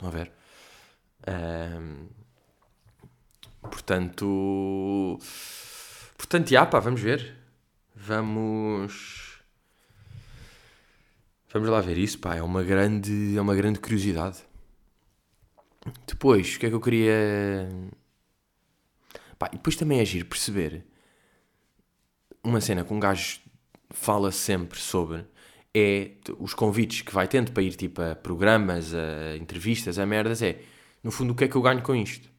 Estão 0.02 0.10
a 0.10 0.12
ver? 0.12 0.32
Um... 1.28 2.08
Portanto. 3.62 5.20
Portanto, 6.18 6.50
já, 6.50 6.66
pá, 6.66 6.80
vamos 6.80 7.02
ver. 7.02 7.38
Vamos. 7.96 9.40
Vamos 11.54 11.70
lá 11.70 11.82
ver 11.82 12.00
isso, 12.00 12.18
pá. 12.18 12.36
É 12.36 12.42
uma 12.42 12.64
grande, 12.64 13.38
é 13.38 13.42
uma 13.42 13.54
grande 13.54 13.80
curiosidade. 13.80 14.40
Depois, 16.08 16.56
o 16.56 16.60
que 16.60 16.66
é 16.66 16.70
que 16.70 16.76
eu 16.76 16.82
queria. 16.82 17.70
Pá, 19.38 19.50
e 19.54 19.58
depois 19.58 19.76
também 19.76 20.00
é 20.00 20.02
agir, 20.02 20.26
perceber. 20.26 20.84
Uma 22.44 22.60
cena 22.60 22.84
que 22.84 22.92
um 22.92 23.00
gajo 23.00 23.40
fala 23.92 24.32
sempre 24.32 24.80
sobre 24.80 25.28
é 25.74 26.12
os 26.40 26.54
convites 26.54 27.02
que 27.02 27.14
vai 27.14 27.28
tendo 27.28 27.52
para 27.52 27.64
ir 27.64 27.76
tipo 27.76 28.02
a 28.02 28.16
programas, 28.16 28.94
a 28.94 29.38
entrevistas, 29.38 29.98
a 30.00 30.06
merdas. 30.06 30.42
É 30.42 30.60
no 31.04 31.12
fundo 31.12 31.34
o 31.34 31.36
que 31.36 31.46
é 31.46 31.48
que 31.48 31.56
eu 31.56 31.62
ganho 31.62 31.82
com 31.82 31.96
isto 31.96 32.32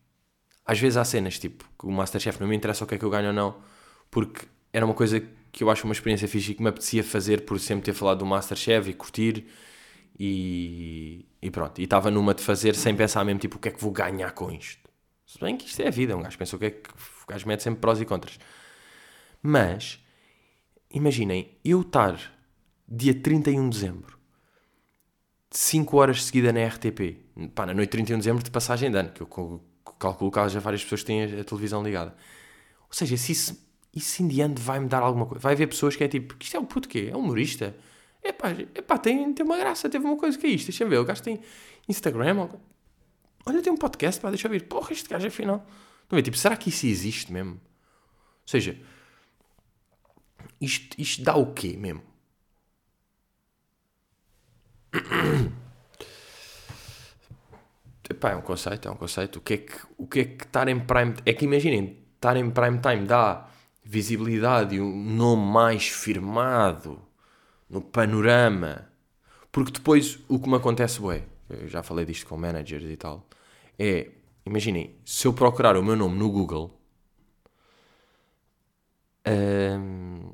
às 0.64 0.78
vezes 0.78 0.96
há 0.96 1.04
cenas, 1.04 1.38
tipo, 1.38 1.64
que 1.78 1.86
o 1.86 1.90
Masterchef 1.90 2.40
não 2.40 2.48
me 2.48 2.56
interessa 2.56 2.84
o 2.84 2.86
que 2.86 2.94
é 2.94 2.98
que 2.98 3.04
eu 3.04 3.10
ganho 3.10 3.28
ou 3.28 3.32
não, 3.32 3.56
porque 4.10 4.46
era 4.72 4.84
uma 4.84 4.94
coisa 4.94 5.20
que 5.50 5.62
eu 5.62 5.70
acho 5.70 5.84
uma 5.84 5.92
experiência 5.92 6.26
e 6.26 6.54
que 6.54 6.62
me 6.62 6.68
apetecia 6.68 7.04
fazer 7.04 7.44
por 7.44 7.58
sempre 7.60 7.84
ter 7.84 7.92
falado 7.92 8.20
do 8.20 8.26
Masterchef 8.26 8.88
e 8.88 8.94
curtir 8.94 9.46
e, 10.18 11.26
e 11.42 11.50
pronto. 11.50 11.80
E 11.80 11.84
estava 11.84 12.10
numa 12.10 12.34
de 12.34 12.42
fazer 12.42 12.74
sem 12.74 12.94
pensar 12.94 13.24
mesmo, 13.24 13.40
tipo, 13.40 13.56
o 13.56 13.58
que 13.58 13.68
é 13.68 13.72
que 13.72 13.80
vou 13.80 13.90
ganhar 13.90 14.32
com 14.32 14.50
isto? 14.50 14.88
Se 15.26 15.38
bem 15.38 15.56
que 15.56 15.66
isto 15.66 15.80
é 15.80 15.88
a 15.88 15.90
vida, 15.90 16.16
um 16.16 16.22
gajo 16.22 16.38
pensa 16.38 16.56
o 16.56 16.58
que 16.58 16.66
é 16.66 16.70
que 16.70 16.90
o 16.90 17.26
gajo 17.26 17.46
mete 17.46 17.62
sempre 17.62 17.80
prós 17.80 18.00
e 18.00 18.04
contras. 18.04 18.38
Mas, 19.42 19.98
imaginem, 20.90 21.58
eu 21.64 21.80
estar 21.80 22.18
dia 22.88 23.14
31 23.14 23.68
de 23.68 23.78
dezembro 23.78 24.22
5 25.52 25.96
horas 25.96 26.24
seguida 26.24 26.52
na 26.52 26.66
RTP, 26.66 27.18
pá, 27.54 27.66
na 27.66 27.74
noite 27.74 27.90
de 27.90 27.92
31 27.92 28.16
de 28.16 28.22
dezembro 28.22 28.42
de 28.42 28.50
passagem 28.50 28.90
de 28.90 28.96
ano, 28.96 29.10
que 29.10 29.20
eu 29.20 29.26
calculo 29.98 30.30
que 30.30 30.48
já 30.48 30.60
várias 30.60 30.82
pessoas 30.82 31.04
têm 31.04 31.24
a, 31.24 31.44
televisão 31.44 31.82
ligada. 31.82 32.16
Ou 32.88 32.94
seja, 32.94 33.16
se 33.16 33.32
isso, 33.32 33.68
isso 33.94 34.22
em 34.22 34.28
diante 34.28 34.60
vai-me 34.60 34.88
dar 34.88 35.02
alguma 35.02 35.26
coisa. 35.26 35.40
Vai 35.40 35.52
haver 35.52 35.66
pessoas 35.66 35.94
que 35.94 36.02
é 36.02 36.08
tipo, 36.08 36.34
isto 36.40 36.56
é 36.56 36.60
o 36.60 36.64
puto 36.64 36.88
quê? 36.88 37.10
É 37.12 37.16
humorista? 37.16 37.76
Epá, 38.24 38.50
epá 38.50 38.98
tem, 38.98 39.32
tem 39.32 39.44
uma 39.44 39.58
graça, 39.58 39.88
teve 39.90 40.04
uma 40.04 40.16
coisa 40.16 40.38
que 40.38 40.46
é 40.46 40.50
isto. 40.50 40.66
Deixa 40.66 40.84
eu 40.84 40.88
ver, 40.88 40.98
o 40.98 41.04
gajo 41.04 41.22
tem 41.22 41.40
Instagram. 41.88 42.48
Olha, 43.44 43.62
tem 43.62 43.72
um 43.72 43.76
podcast, 43.76 44.20
pá, 44.20 44.30
deixa 44.30 44.46
eu 44.46 44.50
ver. 44.50 44.62
Porra, 44.64 44.92
este 44.92 45.08
gajo. 45.08 45.26
Estão 45.26 45.60
a 46.10 46.14
ver, 46.14 46.22
tipo, 46.22 46.36
será 46.36 46.56
que 46.56 46.70
isso 46.70 46.86
existe 46.86 47.30
mesmo? 47.30 47.52
Ou 47.52 48.48
seja, 48.48 48.78
isto, 50.60 50.98
isto 50.98 51.22
dá 51.22 51.36
o 51.36 51.52
quê 51.52 51.76
mesmo? 51.76 52.02
Epá, 58.08 58.32
é 58.32 58.36
um 58.36 58.42
conceito, 58.42 58.88
é 58.88 58.90
um 58.90 58.96
conceito. 58.96 59.38
O 59.38 59.40
que 59.40 59.54
é 59.54 59.56
que, 59.58 59.74
o 59.96 60.06
que, 60.06 60.20
é 60.20 60.24
que 60.24 60.44
estar 60.44 60.68
em 60.68 60.78
prime... 60.78 61.14
É 61.24 61.32
que 61.32 61.44
imaginem, 61.44 61.98
estar 62.14 62.36
em 62.36 62.50
prime 62.50 62.78
time 62.78 63.06
dá 63.06 63.48
visibilidade 63.84 64.76
e 64.76 64.80
um 64.80 65.04
nome 65.14 65.50
mais 65.50 65.88
firmado 65.88 67.00
no 67.68 67.80
panorama. 67.80 68.88
Porque 69.50 69.72
depois 69.72 70.18
o 70.28 70.38
que 70.38 70.48
me 70.48 70.56
acontece, 70.56 71.00
ué, 71.00 71.24
eu 71.48 71.68
já 71.68 71.82
falei 71.82 72.04
disto 72.04 72.26
com 72.26 72.36
managers 72.36 72.84
e 72.84 72.96
tal, 72.96 73.26
é, 73.78 74.10
imaginem, 74.46 74.94
se 75.04 75.26
eu 75.26 75.32
procurar 75.32 75.76
o 75.76 75.82
meu 75.82 75.96
nome 75.96 76.16
no 76.18 76.30
Google, 76.30 76.78
hum, 79.26 80.32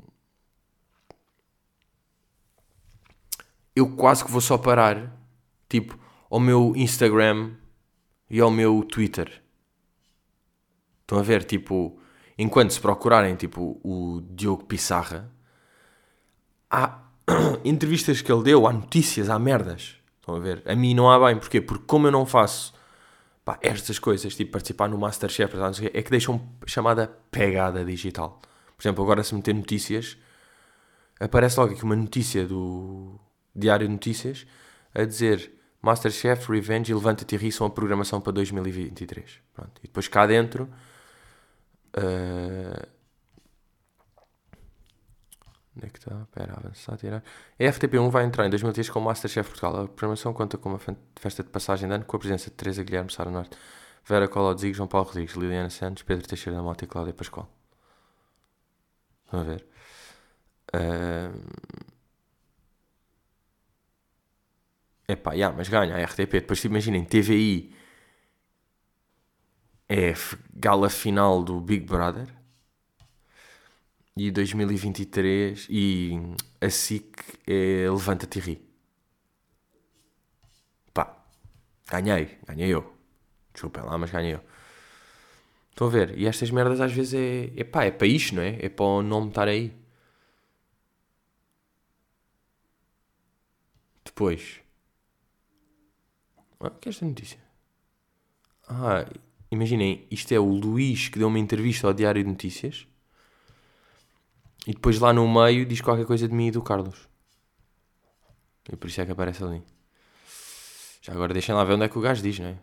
eu 3.78 3.88
quase 3.90 4.24
que 4.24 4.30
vou 4.30 4.40
só 4.40 4.58
parar, 4.58 5.16
tipo, 5.68 5.98
ao 6.28 6.40
meu 6.40 6.72
Instagram 6.76 7.52
e 8.28 8.40
ao 8.40 8.50
meu 8.50 8.82
Twitter. 8.82 9.42
Estão 11.02 11.18
a 11.18 11.22
ver, 11.22 11.44
tipo, 11.44 11.98
enquanto 12.36 12.72
se 12.72 12.80
procurarem, 12.80 13.36
tipo, 13.36 13.80
o 13.82 14.20
Diogo 14.30 14.64
Pissarra, 14.64 15.32
há 16.70 17.02
entrevistas 17.64 18.20
que 18.20 18.30
ele 18.30 18.42
deu, 18.42 18.66
há 18.66 18.72
notícias, 18.72 19.30
há 19.30 19.38
merdas. 19.38 19.96
Estão 20.20 20.34
a 20.34 20.40
ver? 20.40 20.62
A 20.66 20.74
mim 20.74 20.92
não 20.92 21.10
há 21.10 21.26
bem. 21.26 21.38
Porquê? 21.38 21.60
Porque 21.60 21.84
como 21.86 22.06
eu 22.06 22.10
não 22.10 22.26
faço 22.26 22.74
pá, 23.44 23.58
estas 23.62 23.98
coisas, 23.98 24.34
tipo 24.34 24.52
participar 24.52 24.88
no 24.88 24.98
Masterchef, 24.98 25.54
é 25.94 26.02
que 26.02 26.10
deixam 26.10 26.46
chamada 26.66 27.06
pegada 27.30 27.84
digital. 27.84 28.42
Por 28.76 28.82
exemplo, 28.82 29.02
agora 29.02 29.22
se 29.22 29.34
meter 29.34 29.54
notícias, 29.54 30.18
aparece 31.18 31.58
logo 31.58 31.72
aqui 31.72 31.82
uma 31.82 31.96
notícia 31.96 32.46
do 32.46 33.18
Diário 33.58 33.86
de 33.86 33.92
Notícias 33.92 34.46
a 34.94 35.04
dizer 35.04 35.52
Masterchef, 35.80 36.50
Revenge 36.50 36.90
e 36.90 36.94
Levanta-te 36.94 37.34
e 37.34 37.38
Ri 37.38 37.52
são 37.52 37.66
a 37.66 37.70
programação 37.70 38.20
para 38.20 38.32
2023. 38.32 39.40
Pronto. 39.54 39.72
E 39.78 39.86
depois 39.86 40.08
cá 40.08 40.26
dentro. 40.26 40.68
Uh... 41.96 42.98
Onde 45.76 45.86
é 45.86 45.90
que 45.90 45.98
está? 45.98 46.22
Espera, 46.22 46.54
avançar, 46.56 46.96
tirar. 46.96 47.22
A 47.58 47.62
RTP1 47.62 48.10
vai 48.10 48.24
entrar 48.24 48.46
em 48.46 48.50
2003 48.50 48.90
com 48.90 48.98
o 48.98 49.02
Masterchef 49.04 49.48
Portugal. 49.48 49.84
A 49.84 49.88
programação 49.88 50.32
conta 50.32 50.58
com 50.58 50.70
uma 50.70 50.80
festa 51.14 51.44
de 51.44 51.48
passagem 51.50 51.88
de 51.88 51.94
ano 51.94 52.04
com 52.04 52.16
a 52.16 52.18
presença 52.18 52.50
de 52.50 52.56
Teresa 52.56 52.82
Guilherme, 52.82 53.12
Sara 53.12 53.30
Norte, 53.30 53.56
Vera 54.04 54.26
Cola 54.26 54.48
Rodrigues, 54.48 54.76
João 54.76 54.88
Paulo 54.88 55.06
Rodrigues, 55.06 55.36
Liliana 55.36 55.70
Santos, 55.70 56.02
Pedro 56.02 56.26
Teixeira 56.26 56.56
da 56.56 56.62
Mota 56.64 56.84
e 56.84 56.88
Cláudia 56.88 57.14
Pascoal. 57.14 57.48
Vamos 59.30 59.46
ver. 59.46 59.66
Uh... 60.74 61.88
Epá, 65.08 65.32
yeah, 65.32 65.56
mas 65.56 65.68
ganha 65.68 65.96
a 65.96 66.02
RTP. 66.04 66.32
Depois 66.40 66.62
imaginem, 66.64 67.04
TVI 67.04 67.72
é 69.88 70.12
gala 70.54 70.90
final 70.90 71.42
do 71.42 71.60
Big 71.60 71.84
Brother. 71.86 72.28
E 74.16 74.30
2023 74.30 75.66
e 75.70 76.12
a 76.60 76.68
SIC 76.68 77.40
é 77.46 77.88
Levanta-te 77.90 78.40
ri. 78.40 78.68
Pá, 80.92 81.16
ganhei, 81.86 82.38
ganhei 82.46 82.68
eu. 82.74 82.92
Desculpem 83.52 83.84
lá, 83.84 83.96
mas 83.96 84.10
ganhei 84.10 84.34
eu. 84.34 84.40
Estão 85.70 85.86
a 85.86 85.90
ver? 85.90 86.18
E 86.18 86.26
estas 86.26 86.50
merdas 86.50 86.80
às 86.80 86.92
vezes 86.92 87.14
é, 87.14 87.60
é 87.60 87.64
pá, 87.64 87.84
é 87.84 87.90
para 87.92 88.06
isto, 88.08 88.34
não 88.34 88.42
é? 88.42 88.58
É 88.60 88.68
para 88.68 88.84
o 88.84 89.02
nome 89.02 89.28
estar 89.28 89.48
aí. 89.48 89.72
Depois. 94.04 94.67
Ah, 96.60 96.70
que 96.70 96.88
é 96.88 96.90
esta 96.90 97.04
notícia? 97.04 97.38
Ah, 98.68 99.06
imaginem, 99.50 100.06
isto 100.10 100.32
é 100.32 100.38
o 100.38 100.46
Luís 100.46 101.08
que 101.08 101.18
deu 101.18 101.28
uma 101.28 101.38
entrevista 101.38 101.86
ao 101.86 101.94
Diário 101.94 102.22
de 102.22 102.28
Notícias 102.28 102.86
e 104.66 104.72
depois 104.72 104.98
lá 104.98 105.12
no 105.12 105.26
meio 105.26 105.64
diz 105.64 105.80
qualquer 105.80 106.04
coisa 106.04 106.28
de 106.28 106.34
mim 106.34 106.48
e 106.48 106.50
do 106.50 106.62
Carlos. 106.62 107.08
E 108.70 108.76
por 108.76 108.88
isso 108.88 109.00
é 109.00 109.06
que 109.06 109.12
aparece 109.12 109.42
ali. 109.42 109.62
Já 111.00 111.12
agora 111.12 111.32
deixem 111.32 111.54
lá 111.54 111.64
ver 111.64 111.74
onde 111.74 111.84
é 111.84 111.88
que 111.88 111.96
o 111.96 112.02
gajo 112.02 112.22
diz, 112.22 112.38
não 112.38 112.48
é? 112.48 112.58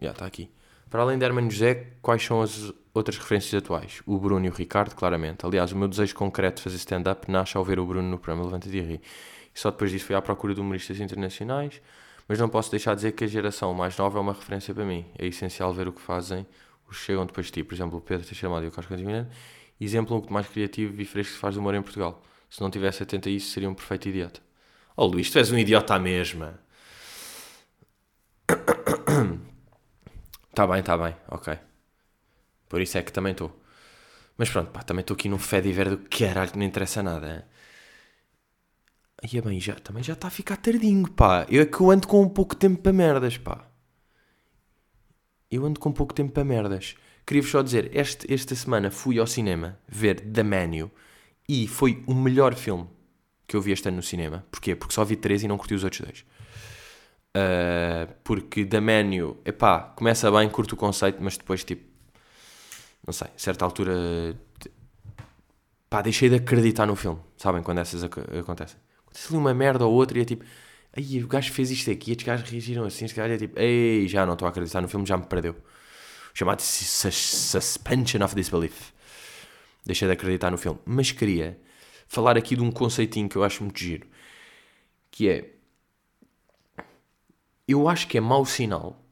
Já 0.00 0.10
está 0.10 0.26
aqui. 0.26 0.50
Para 0.90 1.02
além 1.02 1.18
de 1.18 1.24
Hermano 1.24 1.50
José, 1.50 1.92
quais 2.02 2.22
são 2.22 2.42
as 2.42 2.72
outras 2.92 3.18
referências 3.18 3.54
atuais? 3.62 4.02
O 4.06 4.18
Bruno 4.18 4.44
e 4.46 4.48
o 4.48 4.52
Ricardo, 4.52 4.94
claramente. 4.94 5.44
Aliás, 5.44 5.72
o 5.72 5.76
meu 5.76 5.88
desejo 5.88 6.14
concreto 6.14 6.58
de 6.58 6.62
fazer 6.62 6.76
stand-up 6.76 7.30
nasce 7.30 7.56
ao 7.56 7.64
ver 7.64 7.78
o 7.78 7.86
Bruno 7.86 8.08
no 8.08 8.18
programa 8.18 8.44
Levanta 8.44 8.68
de 8.68 8.80
Rir. 8.80 9.00
E 9.56 9.58
só 9.58 9.70
depois 9.70 9.90
disso 9.90 10.04
fui 10.04 10.14
à 10.14 10.20
procura 10.20 10.54
de 10.54 10.60
humoristas 10.60 11.00
internacionais, 11.00 11.80
mas 12.28 12.38
não 12.38 12.46
posso 12.46 12.70
deixar 12.70 12.90
de 12.90 12.96
dizer 12.96 13.12
que 13.12 13.24
a 13.24 13.26
geração 13.26 13.72
mais 13.72 13.96
nova 13.96 14.18
é 14.18 14.20
uma 14.20 14.34
referência 14.34 14.74
para 14.74 14.84
mim. 14.84 15.06
É 15.18 15.26
essencial 15.26 15.72
ver 15.72 15.88
o 15.88 15.92
que 15.94 16.02
fazem 16.02 16.46
os 16.86 16.98
que 16.98 17.04
chegam 17.04 17.24
depois 17.24 17.46
de 17.46 17.52
ti. 17.52 17.64
Por 17.64 17.74
exemplo, 17.74 17.96
o 17.96 18.00
Pedro 18.02 18.26
Teixeira 18.26 18.52
Amado 18.52 18.66
e 18.66 18.68
o 18.68 18.70
Carlos 18.70 18.86
Cantimilhano. 18.86 19.30
Exemplo 19.80 20.14
um 20.14 20.20
pouco 20.20 20.34
mais 20.34 20.46
criativo 20.46 21.00
e 21.00 21.06
fresco 21.06 21.32
que 21.32 21.40
faz 21.40 21.56
humor 21.56 21.74
em 21.74 21.80
Portugal. 21.80 22.22
Se 22.50 22.60
não 22.60 22.70
tivesse 22.70 23.02
atento 23.02 23.30
a 23.30 23.32
isso, 23.32 23.50
seria 23.50 23.70
um 23.70 23.74
perfeito 23.74 24.10
idiota. 24.10 24.40
Oh 24.94 25.06
Luís, 25.06 25.30
tu 25.30 25.38
és 25.38 25.50
um 25.50 25.58
idiota 25.58 25.94
à 25.94 25.98
mesma. 25.98 26.60
Está 30.50 30.66
bem, 30.66 30.80
está 30.80 30.98
bem, 30.98 31.16
ok. 31.28 31.58
Por 32.68 32.80
isso 32.82 32.98
é 32.98 33.02
que 33.02 33.12
também 33.12 33.32
estou. 33.32 33.58
Mas 34.36 34.50
pronto, 34.50 34.70
pá, 34.70 34.82
também 34.82 35.00
estou 35.00 35.14
aqui 35.14 35.28
num 35.28 35.38
fé 35.38 35.62
de 35.62 35.72
ver 35.72 35.88
do 35.88 35.98
caralho 36.10 36.50
que 36.50 36.58
não 36.58 36.64
interessa 36.64 37.02
nada. 37.02 37.26
Aí 37.26 37.42
é 39.22 39.40
bem, 39.40 39.58
já, 39.58 39.74
também 39.74 40.02
já 40.02 40.12
está 40.12 40.28
a 40.28 40.30
ficar 40.30 40.56
tardinho, 40.56 41.10
pá. 41.10 41.46
Eu 41.48 41.62
é 41.62 41.66
que 41.66 41.80
eu 41.80 41.90
ando 41.90 42.06
com 42.06 42.22
um 42.22 42.28
pouco 42.28 42.54
tempo 42.54 42.82
para 42.82 42.92
merdas, 42.92 43.38
pá. 43.38 43.66
Eu 45.50 45.64
ando 45.64 45.80
com 45.80 45.92
pouco 45.92 46.12
tempo 46.12 46.32
para 46.32 46.44
merdas. 46.44 46.96
Queria-vos 47.26 47.50
só 47.50 47.62
dizer, 47.62 47.90
este, 47.96 48.32
esta 48.32 48.54
semana 48.54 48.90
fui 48.90 49.18
ao 49.18 49.26
cinema 49.26 49.78
ver 49.88 50.20
The 50.20 50.42
Menu 50.42 50.90
e 51.48 51.66
foi 51.66 52.04
o 52.06 52.14
melhor 52.14 52.54
filme 52.54 52.88
que 53.46 53.56
eu 53.56 53.60
vi 53.60 53.72
este 53.72 53.88
ano 53.88 53.96
no 53.96 54.02
cinema. 54.02 54.44
Porquê? 54.50 54.76
Porque 54.76 54.94
só 54.94 55.04
vi 55.04 55.16
três 55.16 55.42
e 55.42 55.48
não 55.48 55.56
curti 55.56 55.74
os 55.74 55.84
outros 55.84 56.02
dois. 56.02 56.24
Uh, 57.36 58.12
porque 58.22 58.64
The 58.64 58.80
Menu, 58.80 59.38
epá, 59.44 59.80
começa 59.80 60.30
bem, 60.30 60.48
curto 60.48 60.72
o 60.72 60.76
conceito, 60.76 61.18
mas 61.20 61.36
depois, 61.36 61.64
tipo, 61.64 61.84
não 63.06 63.12
sei, 63.12 63.28
a 63.28 63.38
certa 63.38 63.64
altura, 63.64 63.94
pá, 65.88 66.02
deixei 66.02 66.28
de 66.28 66.36
acreditar 66.36 66.86
no 66.86 66.96
filme, 66.96 67.20
sabem, 67.36 67.62
quando 67.62 67.78
essas 67.78 68.02
ac 68.04 68.18
acontecem. 68.38 68.78
Ali 69.28 69.36
uma 69.36 69.54
merda 69.54 69.86
ou 69.86 69.94
outra 69.94 70.18
e 70.18 70.22
é 70.22 70.24
tipo, 70.24 70.44
aí 70.92 71.22
o 71.22 71.26
gajo 71.28 71.52
fez 71.52 71.70
isto 71.70 71.90
aqui, 71.90 72.10
estes 72.10 72.26
gajos 72.26 72.48
reagiram 72.48 72.84
assim, 72.84 73.04
este 73.04 73.16
gajo 73.16 73.32
é 73.32 73.38
tipo, 73.38 73.58
ei, 73.58 74.06
já 74.08 74.26
não 74.26 74.34
estou 74.34 74.46
a 74.46 74.50
acreditar 74.50 74.80
no 74.80 74.88
filme, 74.88 75.06
já 75.06 75.16
me 75.16 75.26
perdeu. 75.26 75.56
Chamado 76.34 76.60
Suspension 76.60 78.22
of 78.22 78.34
Disbelief. 78.34 78.92
Deixei 79.84 80.06
de 80.06 80.12
acreditar 80.12 80.50
no 80.50 80.58
filme. 80.58 80.78
Mas 80.84 81.10
queria 81.12 81.58
falar 82.06 82.36
aqui 82.36 82.54
de 82.56 82.62
um 82.62 82.70
conceitinho 82.70 83.28
que 83.28 83.36
eu 83.36 83.44
acho 83.44 83.62
muito 83.62 83.78
giro, 83.78 84.06
que 85.10 85.28
é, 85.28 85.50
eu 87.66 87.88
acho 87.88 88.06
que 88.06 88.18
é 88.18 88.20
mau 88.20 88.44
sinal 88.44 89.02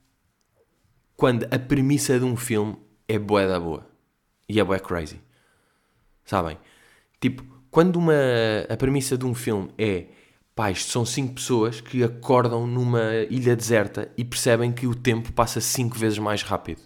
quando 1.16 1.44
a 1.50 1.58
premissa 1.58 2.18
de 2.18 2.24
um 2.24 2.36
filme 2.36 2.76
é 3.08 3.18
bué 3.18 3.48
da 3.48 3.58
boa 3.58 3.88
e 4.48 4.60
é 4.60 4.64
bué 4.64 4.78
crazy. 4.78 5.20
Sabem? 6.24 6.58
Tipo, 7.20 7.44
quando 7.74 7.96
uma, 7.96 8.14
a 8.68 8.76
premissa 8.76 9.18
de 9.18 9.26
um 9.26 9.34
filme 9.34 9.68
é 9.76 10.04
pá, 10.54 10.72
são 10.76 11.04
cinco 11.04 11.34
pessoas 11.34 11.80
que 11.80 12.04
acordam 12.04 12.68
numa 12.68 13.16
ilha 13.28 13.56
deserta 13.56 14.12
e 14.16 14.24
percebem 14.24 14.70
que 14.70 14.86
o 14.86 14.94
tempo 14.94 15.32
passa 15.32 15.60
cinco 15.60 15.98
vezes 15.98 16.20
mais 16.20 16.42
rápido. 16.42 16.80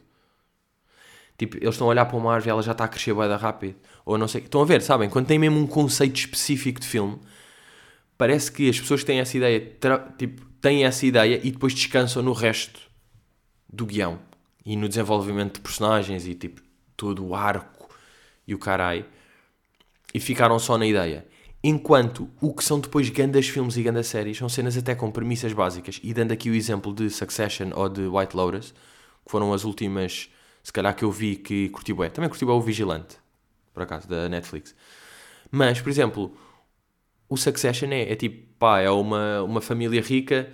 Tipo, 1.37 1.59
eles 1.59 1.74
estão 1.74 1.88
a 1.88 1.90
olhar 1.90 2.07
para 2.07 2.16
uma 2.16 2.33
árvore 2.33 2.48
e 2.48 2.53
ela 2.53 2.62
já 2.62 2.72
está 2.72 2.85
a 2.85 2.88
crescer 2.88 3.14
da 3.14 3.37
rápido. 3.37 3.77
Ou 4.07 4.16
não 4.16 4.27
sei. 4.27 4.40
Estão 4.40 4.62
a 4.62 4.64
ver, 4.64 4.81
sabem? 4.81 5.11
Quando 5.11 5.27
tem 5.27 5.38
mesmo 5.38 5.59
um 5.59 5.66
conceito 5.66 6.16
específico 6.20 6.81
de 6.81 6.87
filme, 6.87 7.18
parece 8.16 8.51
que 8.51 8.70
as 8.70 8.81
pessoas 8.81 9.05
têm 9.05 9.20
essa 9.20 9.37
ideia, 9.37 9.61
tipo, 10.16 10.46
têm 10.59 10.87
essa 10.87 11.05
ideia 11.05 11.38
e 11.44 11.51
depois 11.53 11.74
descansam 11.74 12.22
no 12.22 12.33
resto 12.33 12.81
do 13.70 13.85
guião 13.85 14.18
e 14.64 14.74
no 14.74 14.88
desenvolvimento 14.88 15.57
de 15.57 15.61
personagens 15.61 16.27
e 16.27 16.35
tipo 16.35 16.62
todo 16.96 17.27
o 17.27 17.35
arco 17.35 17.90
e 18.46 18.55
o 18.55 18.59
carai 18.59 19.05
e 20.12 20.21
ficaram 20.21 20.59
só 20.59 20.79
na 20.79 20.87
ideia. 20.87 21.27
Enquanto 21.62 22.29
o 22.40 22.55
que 22.55 22.62
são 22.62 22.79
depois 22.79 23.09
grandes 23.11 23.49
filmes 23.49 23.77
e 23.77 23.83
grandes 23.83 24.07
séries 24.07 24.37
são 24.37 24.49
cenas 24.49 24.77
até 24.77 24.94
com 24.94 25.11
premissas 25.11 25.53
básicas. 25.53 26.01
E 26.03 26.14
dando 26.14 26.33
aqui 26.33 26.49
o 26.49 26.55
exemplo 26.55 26.92
de 26.92 27.11
Succession 27.11 27.71
ou 27.75 27.88
de 27.88 28.07
White 28.07 28.37
Lotus, 28.37 28.73
que 29.25 29.31
foram 29.31 29.53
as 29.53 29.64
últimas, 29.64 30.31
se 30.62 30.73
calhar 30.73 30.94
que 30.94 31.05
eu 31.05 31.11
vi 31.11 31.37
que 31.37 31.68
curti 31.71 31.92
bem. 31.92 32.11
Também 32.11 32.31
curti 32.31 32.44
bem 32.44 32.55
o 32.55 32.61
Vigilante, 32.61 33.16
por 33.75 33.83
acaso, 33.83 34.09
da 34.09 34.29
Netflix. 34.29 34.75
Mas, 35.51 35.81
por 35.81 35.90
exemplo, 35.90 36.37
o 37.29 37.37
Succession 37.37 37.90
é, 37.90 38.12
é 38.12 38.16
tipo, 38.16 38.47
pá, 38.59 38.81
é 38.81 38.90
uma, 38.90 39.42
uma 39.42 39.61
família 39.61 40.01
rica 40.01 40.49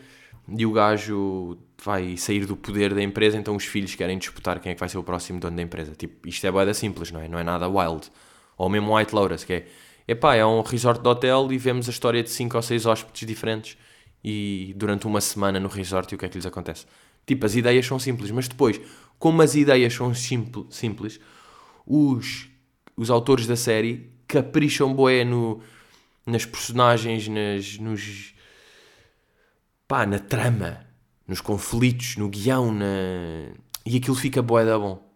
e 0.49 0.64
o 0.64 0.73
gajo 0.73 1.59
vai 1.83 2.17
sair 2.17 2.47
do 2.47 2.57
poder 2.57 2.95
da 2.95 3.03
empresa, 3.03 3.37
então 3.37 3.55
os 3.55 3.64
filhos 3.64 3.95
querem 3.95 4.19
disputar 4.19 4.59
quem 4.61 4.73
é 4.73 4.75
que 4.75 4.81
vai 4.81 4.88
ser 4.88 4.99
o 4.99 5.03
próximo 5.03 5.38
dono 5.38 5.57
da 5.57 5.62
empresa. 5.62 5.93
Tipo, 5.95 6.27
isto 6.27 6.47
é 6.47 6.51
boeda 6.51 6.73
simples, 6.73 7.11
não 7.11 7.21
é? 7.21 7.29
Não 7.29 7.38
é 7.38 7.45
nada 7.45 7.69
wild. 7.69 8.11
Ou 8.57 8.69
mesmo 8.69 8.97
White 8.97 9.14
Lotus, 9.14 9.45
que 9.45 9.53
é, 9.53 9.67
epá, 10.07 10.35
é 10.35 10.45
um 10.45 10.62
resort 10.62 11.03
de 11.03 11.09
hotel 11.09 11.53
e 11.53 11.59
vemos 11.59 11.88
a 11.88 11.90
história 11.90 12.23
de 12.23 12.31
5 12.31 12.57
ou 12.57 12.62
6 12.62 12.87
hóspedes 12.87 13.27
diferentes 13.27 13.77
e 14.23 14.73
durante 14.77 15.07
uma 15.07 15.21
semana 15.21 15.61
no 15.61 15.69
resort 15.69 16.12
e 16.12 16.14
o 16.14 16.19
que 16.19 16.25
é 16.25 16.29
que 16.29 16.37
lhes 16.37 16.47
acontece. 16.47 16.87
Tipo, 17.27 17.47
as 17.47 17.55
ideias 17.55 17.87
são 17.87 17.99
simples, 17.99 18.31
mas 18.31 18.49
depois, 18.49 18.81
como 19.19 19.43
as 19.43 19.55
ideias 19.55 19.93
são 19.93 20.14
simples, 20.14 21.21
os, 21.87 22.49
os 22.97 23.11
autores 23.11 23.47
da 23.47 23.57
série 23.57 24.11
capricham 24.27 24.95
boé 24.95 25.25
no, 25.25 25.61
nas 26.27 26.45
personagens, 26.45 27.29
nas, 27.29 27.79
nos. 27.79 28.35
pá, 29.87 30.07
na 30.07 30.18
trama, 30.18 30.87
nos 31.26 31.41
conflitos, 31.41 32.16
no 32.16 32.28
guião, 32.28 32.72
na... 32.72 32.87
e 33.87 33.97
aquilo 33.97 34.16
fica 34.16 34.43
bué 34.43 34.64
da 34.64 34.78
bom. 34.78 35.14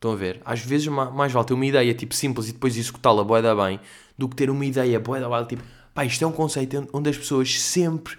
Estão 0.00 0.12
a 0.12 0.16
ver? 0.16 0.40
Às 0.46 0.60
vezes 0.60 0.86
mais 0.88 1.30
vale 1.30 1.46
ter 1.46 1.52
uma 1.52 1.66
ideia 1.66 1.92
tipo 1.92 2.14
simples 2.14 2.48
e 2.48 2.52
depois 2.52 2.74
executá-la 2.74 3.22
bué 3.22 3.42
da 3.42 3.54
bem 3.54 3.78
do 4.16 4.30
que 4.30 4.34
ter 4.34 4.48
uma 4.48 4.64
ideia 4.64 4.98
bué 4.98 5.20
da 5.20 5.28
bem, 5.28 5.44
tipo, 5.44 5.62
pá, 5.92 6.06
isto 6.06 6.24
é 6.24 6.26
um 6.26 6.32
conceito 6.32 6.88
onde 6.92 7.10
as 7.10 7.18
pessoas 7.18 7.60
sempre. 7.60 8.16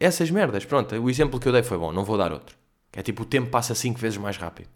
Essas 0.00 0.30
merdas, 0.30 0.64
pronto, 0.64 0.94
o 0.94 1.10
exemplo 1.10 1.38
que 1.38 1.46
eu 1.46 1.52
dei 1.52 1.62
foi 1.62 1.76
bom, 1.76 1.92
não 1.92 2.02
vou 2.02 2.16
dar 2.16 2.32
outro. 2.32 2.56
É 2.94 3.02
tipo, 3.02 3.24
o 3.24 3.26
tempo 3.26 3.50
passa 3.50 3.74
5 3.74 3.98
vezes 3.98 4.16
mais 4.16 4.38
rápido. 4.38 4.68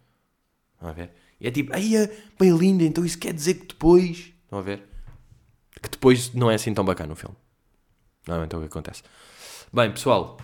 Estão 0.74 0.90
a 0.90 0.92
ver? 0.92 1.10
E 1.40 1.48
é 1.48 1.50
tipo, 1.50 1.74
aí 1.74 1.94
bem 2.38 2.54
linda, 2.54 2.84
então 2.84 3.02
isso 3.02 3.18
quer 3.18 3.32
dizer 3.32 3.54
que 3.54 3.68
depois. 3.68 4.32
Estão 4.44 4.58
a 4.58 4.62
ver? 4.62 4.82
que 5.80 5.88
depois 5.88 6.32
não 6.34 6.50
é 6.50 6.54
assim 6.54 6.74
tão 6.74 6.84
bacana 6.84 7.12
o 7.12 7.16
filme. 7.16 7.36
Não 8.26 8.42
é 8.42 8.44
então 8.44 8.58
o 8.58 8.62
que 8.62 8.68
acontece. 8.68 9.02
Bem, 9.72 9.90
pessoal, 9.90 10.38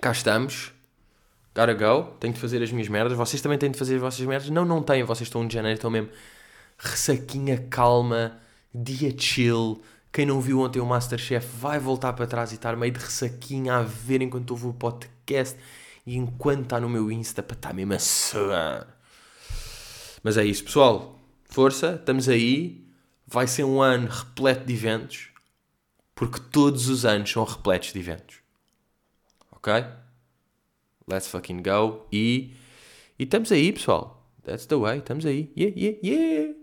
cá 0.00 0.12
estamos. 0.12 0.72
Gotta 1.56 1.72
go. 1.72 2.12
Tenho 2.20 2.34
de 2.34 2.38
fazer 2.38 2.62
as 2.62 2.70
minhas 2.70 2.86
merdas. 2.86 3.16
Vocês 3.16 3.40
também 3.40 3.56
têm 3.56 3.70
de 3.70 3.78
fazer 3.78 3.94
as 3.94 4.00
vossas 4.02 4.20
merdas. 4.26 4.50
Não, 4.50 4.66
não 4.66 4.82
têm. 4.82 5.02
Vocês 5.02 5.26
estão 5.26 5.46
de 5.46 5.54
janeiro, 5.54 5.76
estão 5.76 5.90
mesmo 5.90 6.10
ressaquinha 6.78 7.66
calma, 7.70 8.38
dia 8.74 9.14
chill. 9.18 9.82
Quem 10.12 10.26
não 10.26 10.38
viu 10.38 10.60
ontem 10.60 10.80
o 10.80 10.86
Masterchef 10.86 11.46
vai 11.58 11.78
voltar 11.78 12.12
para 12.12 12.26
trás 12.26 12.52
e 12.52 12.56
estar 12.56 12.76
meio 12.76 12.92
de 12.92 13.00
ressaquinha 13.00 13.76
a 13.76 13.82
ver 13.82 14.20
enquanto 14.20 14.50
ouve 14.50 14.66
o 14.66 14.74
podcast 14.74 15.58
e 16.06 16.16
enquanto 16.16 16.64
está 16.64 16.78
no 16.78 16.90
meu 16.90 17.10
Insta 17.10 17.42
para 17.42 17.56
estar 17.56 17.72
mesmo 17.72 17.94
a 17.94 17.98
suar. 17.98 18.86
Mas 20.22 20.36
é 20.36 20.44
isso, 20.44 20.64
pessoal. 20.64 21.18
Força, 21.44 21.96
estamos 21.98 22.28
aí 22.28 22.86
vai 23.26 23.46
ser 23.46 23.64
um 23.64 23.80
ano 23.80 24.08
repleto 24.08 24.66
de 24.66 24.74
eventos, 24.74 25.28
porque 26.14 26.38
todos 26.52 26.88
os 26.88 27.04
anos 27.04 27.30
são 27.30 27.44
repletos 27.44 27.92
de 27.92 27.98
eventos. 27.98 28.36
Ok? 29.50 29.72
Let's 31.08 31.28
fucking 31.28 31.62
go. 31.62 32.06
E, 32.10 32.52
e 33.18 33.22
estamos 33.24 33.52
aí, 33.52 33.72
pessoal. 33.72 34.26
That's 34.44 34.66
the 34.66 34.74
way. 34.76 34.98
Estamos 34.98 35.24
aí. 35.24 35.52
Yeah, 35.56 35.72
yeah, 35.76 35.98
yeah. 36.02 36.56